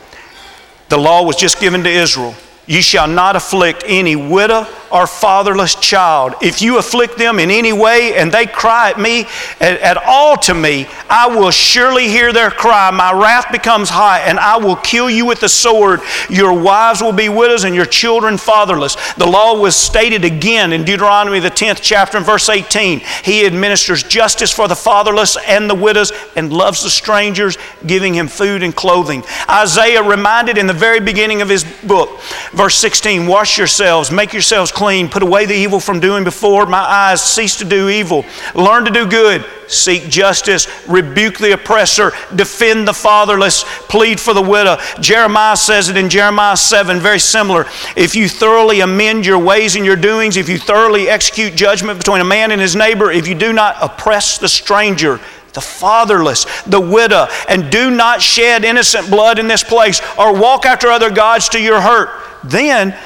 The 0.89 0.97
law 0.97 1.23
was 1.23 1.35
just 1.35 1.59
given 1.59 1.83
to 1.83 1.89
Israel. 1.89 2.35
You 2.69 2.83
shall 2.83 3.07
not 3.07 3.35
afflict 3.35 3.83
any 3.87 4.15
widow 4.15 4.67
or 4.91 5.07
fatherless 5.07 5.75
child. 5.75 6.35
If 6.41 6.61
you 6.61 6.77
afflict 6.77 7.17
them 7.17 7.39
in 7.39 7.49
any 7.49 7.73
way 7.73 8.15
and 8.15 8.31
they 8.31 8.45
cry 8.45 8.91
at 8.91 8.99
me, 8.99 9.21
at, 9.59 9.79
at, 9.81 9.97
all 9.97 10.37
to 10.37 10.53
me, 10.53 10.87
I 11.09 11.27
will 11.27 11.51
surely 11.51 12.07
hear 12.07 12.31
their 12.31 12.51
cry. 12.51 12.91
My 12.91 13.11
wrath 13.11 13.51
becomes 13.51 13.89
high 13.89 14.19
and 14.19 14.39
I 14.39 14.57
will 14.57 14.75
kill 14.75 15.09
you 15.09 15.25
with 15.25 15.39
the 15.39 15.49
sword. 15.49 16.01
Your 16.29 16.53
wives 16.53 17.01
will 17.01 17.11
be 17.11 17.27
widows 17.27 17.63
and 17.63 17.75
your 17.75 17.85
children 17.85 18.37
fatherless. 18.37 18.95
The 19.13 19.25
law 19.25 19.59
was 19.59 19.75
stated 19.75 20.23
again 20.23 20.71
in 20.71 20.85
Deuteronomy, 20.85 21.39
the 21.39 21.49
10th 21.49 21.79
chapter, 21.81 22.17
and 22.17 22.25
verse 22.25 22.49
18. 22.49 23.01
He 23.23 23.45
administers 23.47 24.03
justice 24.03 24.51
for 24.51 24.67
the 24.67 24.75
fatherless 24.75 25.37
and 25.47 25.67
the 25.69 25.75
widows 25.75 26.11
and 26.35 26.53
loves 26.53 26.83
the 26.83 26.89
strangers, 26.89 27.57
giving 27.85 28.13
him 28.13 28.27
food 28.27 28.61
and 28.61 28.75
clothing. 28.75 29.23
Isaiah 29.49 30.03
reminded 30.03 30.59
in 30.59 30.67
the 30.67 30.73
very 30.73 30.99
beginning 30.99 31.41
of 31.41 31.49
his 31.49 31.63
book, 31.83 32.19
verse 32.59 32.75
16, 32.75 33.25
wash 33.25 33.57
yourselves, 33.57 34.11
make 34.11 34.33
yourselves 34.33 34.69
clean. 34.69 35.07
Put 35.07 35.23
away 35.23 35.45
the 35.45 35.55
evil 35.55 35.79
from 35.79 36.01
doing 36.01 36.25
before 36.25 36.65
my 36.65 36.79
eyes. 36.79 37.23
Cease 37.23 37.55
to 37.59 37.63
do 37.63 37.87
evil. 37.87 38.25
Learn 38.53 38.83
to 38.83 38.91
do 38.91 39.07
good. 39.07 39.45
Seek 39.69 40.09
justice. 40.09 40.67
Rebuke 40.85 41.37
the 41.37 41.53
oppressor. 41.53 42.11
Defend 42.35 42.85
the 42.85 42.93
fatherless. 42.93 43.63
Plead 43.87 44.19
for 44.19 44.33
the 44.33 44.41
widow. 44.41 44.75
Jeremiah 44.99 45.55
says 45.55 45.87
it 45.87 45.95
in 45.95 46.09
Jeremiah 46.09 46.57
7, 46.57 46.99
very 46.99 47.19
similar. 47.19 47.65
If 47.95 48.13
you 48.13 48.27
thoroughly 48.27 48.81
amend 48.81 49.25
your 49.25 49.39
ways 49.39 49.77
and 49.77 49.85
your 49.85 49.95
doings, 49.95 50.35
if 50.35 50.49
you 50.49 50.57
thoroughly 50.57 51.07
execute 51.07 51.55
judgment 51.55 51.97
between 51.97 52.19
a 52.19 52.25
man 52.25 52.51
and 52.51 52.59
his 52.59 52.75
neighbor, 52.75 53.09
if 53.09 53.25
you 53.25 53.35
do 53.35 53.53
not 53.53 53.77
oppress 53.81 54.37
the 54.37 54.49
stranger, 54.49 55.21
the 55.53 55.61
fatherless, 55.61 56.45
the 56.63 56.81
widow, 56.81 57.27
and 57.47 57.71
do 57.71 57.89
not 57.89 58.21
shed 58.21 58.65
innocent 58.65 59.09
blood 59.09 59.39
in 59.39 59.47
this 59.47 59.63
place 59.63 60.01
or 60.17 60.37
walk 60.37 60.65
after 60.65 60.89
other 60.89 61.09
gods 61.09 61.47
to 61.49 61.61
your 61.61 61.79
hurt, 61.79 62.28
then 62.43 62.97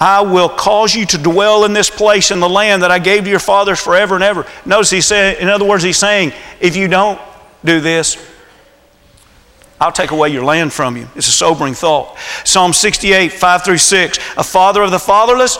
I 0.00 0.20
will 0.20 0.48
cause 0.48 0.94
you 0.94 1.06
to 1.06 1.18
dwell 1.18 1.64
in 1.64 1.72
this 1.72 1.88
place 1.88 2.30
in 2.30 2.40
the 2.40 2.48
land 2.48 2.82
that 2.82 2.90
I 2.90 2.98
gave 2.98 3.24
to 3.24 3.30
your 3.30 3.38
fathers 3.38 3.80
forever 3.80 4.14
and 4.14 4.24
ever. 4.24 4.46
Notice 4.64 4.90
he 4.90 5.00
said, 5.00 5.38
in 5.38 5.48
other 5.48 5.64
words, 5.64 5.82
he's 5.82 5.96
saying, 5.96 6.32
if 6.60 6.76
you 6.76 6.86
don't 6.88 7.20
do 7.64 7.80
this, 7.80 8.16
I'll 9.80 9.92
take 9.92 10.10
away 10.10 10.30
your 10.30 10.44
land 10.44 10.72
from 10.72 10.96
you. 10.96 11.08
It's 11.16 11.28
a 11.28 11.32
sobering 11.32 11.74
thought. 11.74 12.16
Psalm 12.44 12.72
68, 12.72 13.32
5 13.32 13.64
through 13.64 13.78
6. 13.78 14.18
A 14.36 14.44
father 14.44 14.82
of 14.82 14.90
the 14.90 14.98
fatherless, 14.98 15.58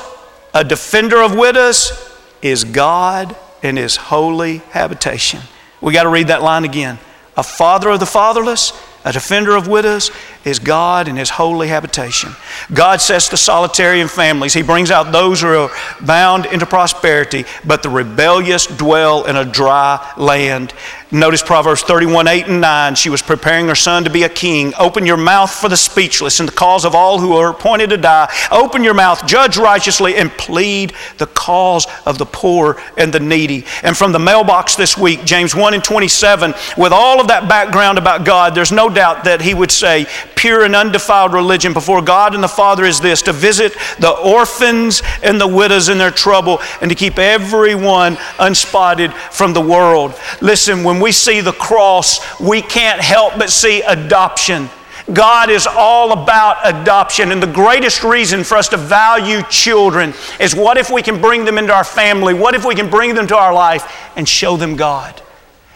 a 0.54 0.64
defender 0.64 1.20
of 1.20 1.34
widows, 1.34 1.92
is 2.40 2.64
God 2.64 3.36
in 3.62 3.76
his 3.76 3.96
holy 3.96 4.58
habitation. 4.70 5.40
We 5.80 5.92
got 5.92 6.04
to 6.04 6.08
read 6.08 6.28
that 6.28 6.42
line 6.42 6.64
again. 6.64 6.98
A 7.36 7.42
father 7.42 7.90
of 7.90 8.00
the 8.00 8.06
fatherless, 8.06 8.72
a 9.04 9.12
defender 9.12 9.54
of 9.54 9.68
widows, 9.68 10.10
is 10.46 10.60
God 10.60 11.08
and 11.08 11.18
His 11.18 11.28
holy 11.28 11.68
habitation. 11.68 12.30
God 12.72 13.00
sets 13.00 13.28
the 13.28 13.36
solitary 13.36 14.00
in 14.00 14.08
families. 14.08 14.54
He 14.54 14.62
brings 14.62 14.90
out 14.92 15.12
those 15.12 15.42
who 15.42 15.48
are 15.48 15.70
bound 16.00 16.46
into 16.46 16.64
prosperity, 16.64 17.44
but 17.66 17.82
the 17.82 17.90
rebellious 17.90 18.66
dwell 18.66 19.26
in 19.26 19.36
a 19.36 19.44
dry 19.44 20.14
land. 20.16 20.72
Notice 21.12 21.42
Proverbs 21.42 21.82
31, 21.82 22.26
8 22.26 22.46
and 22.48 22.60
9. 22.60 22.94
She 22.96 23.10
was 23.10 23.22
preparing 23.22 23.68
her 23.68 23.76
son 23.76 24.02
to 24.04 24.10
be 24.10 24.24
a 24.24 24.28
king. 24.28 24.72
Open 24.76 25.06
your 25.06 25.16
mouth 25.16 25.52
for 25.52 25.68
the 25.68 25.76
speechless 25.76 26.40
and 26.40 26.48
the 26.48 26.52
cause 26.52 26.84
of 26.84 26.96
all 26.96 27.20
who 27.20 27.34
are 27.34 27.50
appointed 27.50 27.90
to 27.90 27.96
die. 27.96 28.28
Open 28.50 28.82
your 28.82 28.92
mouth, 28.92 29.24
judge 29.24 29.56
righteously, 29.56 30.16
and 30.16 30.32
plead 30.32 30.94
the 31.18 31.26
cause 31.28 31.86
of 32.06 32.18
the 32.18 32.26
poor 32.26 32.82
and 32.96 33.12
the 33.12 33.20
needy. 33.20 33.64
And 33.84 33.96
from 33.96 34.10
the 34.10 34.18
mailbox 34.18 34.74
this 34.74 34.98
week, 34.98 35.24
James 35.24 35.54
1 35.54 35.74
and 35.74 35.84
27, 35.84 36.54
with 36.76 36.92
all 36.92 37.20
of 37.20 37.28
that 37.28 37.48
background 37.48 37.98
about 37.98 38.24
God, 38.24 38.56
there's 38.56 38.72
no 38.72 38.88
doubt 38.88 39.24
that 39.24 39.40
he 39.40 39.54
would 39.54 39.70
say, 39.70 40.06
pure 40.36 40.64
and 40.64 40.76
undefiled 40.76 41.32
religion 41.32 41.72
before 41.72 42.02
God 42.02 42.34
and 42.34 42.44
the 42.44 42.48
Father 42.48 42.84
is 42.84 43.00
this 43.00 43.22
to 43.22 43.32
visit 43.32 43.72
the 43.98 44.10
orphans 44.10 45.02
and 45.22 45.40
the 45.40 45.48
widows 45.48 45.88
in 45.88 45.98
their 45.98 46.10
trouble 46.10 46.60
and 46.80 46.90
to 46.90 46.94
keep 46.94 47.18
everyone 47.18 48.16
unspotted 48.38 49.12
from 49.12 49.52
the 49.52 49.60
world. 49.60 50.14
Listen, 50.40 50.84
when 50.84 51.00
we 51.00 51.10
see 51.10 51.40
the 51.40 51.52
cross, 51.52 52.38
we 52.38 52.62
can't 52.62 53.00
help 53.00 53.38
but 53.38 53.50
see 53.50 53.80
adoption. 53.82 54.68
God 55.12 55.50
is 55.50 55.66
all 55.66 56.12
about 56.12 56.58
adoption. 56.64 57.32
And 57.32 57.42
the 57.42 57.46
greatest 57.46 58.02
reason 58.02 58.44
for 58.44 58.56
us 58.56 58.68
to 58.70 58.76
value 58.76 59.42
children 59.44 60.12
is 60.40 60.54
what 60.54 60.78
if 60.78 60.90
we 60.90 61.02
can 61.02 61.20
bring 61.20 61.44
them 61.44 61.58
into 61.58 61.72
our 61.72 61.84
family? 61.84 62.34
What 62.34 62.54
if 62.54 62.64
we 62.64 62.74
can 62.74 62.90
bring 62.90 63.14
them 63.14 63.26
to 63.28 63.36
our 63.36 63.54
life 63.54 63.84
and 64.16 64.28
show 64.28 64.56
them 64.56 64.76
God? 64.76 65.22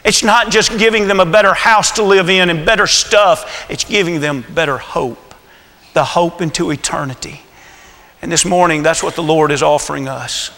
It's 0.04 0.22
not 0.22 0.50
just 0.50 0.78
giving 0.78 1.08
them 1.08 1.20
a 1.20 1.26
better 1.26 1.54
house 1.54 1.92
to 1.92 2.02
live 2.02 2.30
in 2.30 2.50
and 2.50 2.64
better 2.64 2.86
stuff, 2.86 3.66
it's 3.70 3.84
giving 3.84 4.20
them 4.20 4.44
better 4.54 4.78
hope, 4.78 5.34
the 5.94 6.04
hope 6.04 6.40
into 6.40 6.70
eternity. 6.70 7.42
And 8.22 8.30
this 8.30 8.44
morning, 8.44 8.82
that's 8.82 9.02
what 9.02 9.14
the 9.14 9.22
Lord 9.22 9.50
is 9.50 9.62
offering 9.62 10.08
us. 10.08 10.50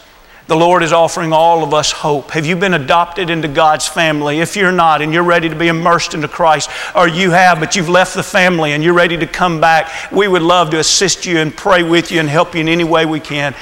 The 0.47 0.55
Lord 0.57 0.83
is 0.83 0.91
offering 0.91 1.31
all 1.31 1.63
of 1.63 1.73
us 1.73 1.91
hope. 1.91 2.31
Have 2.31 2.45
you 2.45 2.57
been 2.57 2.73
adopted 2.73 3.29
into 3.29 3.47
God's 3.47 3.87
family? 3.87 4.41
If 4.41 4.57
you're 4.57 4.73
not 4.73 5.01
and 5.01 5.13
you're 5.13 5.23
ready 5.23 5.47
to 5.47 5.55
be 5.55 5.69
immersed 5.69 6.13
into 6.13 6.27
Christ, 6.27 6.69
or 6.93 7.07
you 7.07 7.31
have, 7.31 7.61
but 7.61 7.77
you've 7.77 7.87
left 7.87 8.13
the 8.13 8.23
family 8.23 8.73
and 8.73 8.83
you're 8.83 8.93
ready 8.93 9.15
to 9.15 9.25
come 9.25 9.61
back, 9.61 10.11
we 10.11 10.27
would 10.27 10.41
love 10.41 10.69
to 10.71 10.79
assist 10.79 11.25
you 11.25 11.37
and 11.37 11.55
pray 11.55 11.81
with 11.81 12.11
you 12.11 12.19
and 12.19 12.27
help 12.27 12.55
you 12.55 12.61
in 12.61 12.67
any 12.67 12.83
way 12.83 13.05
we 13.05 13.21
can. 13.21 13.55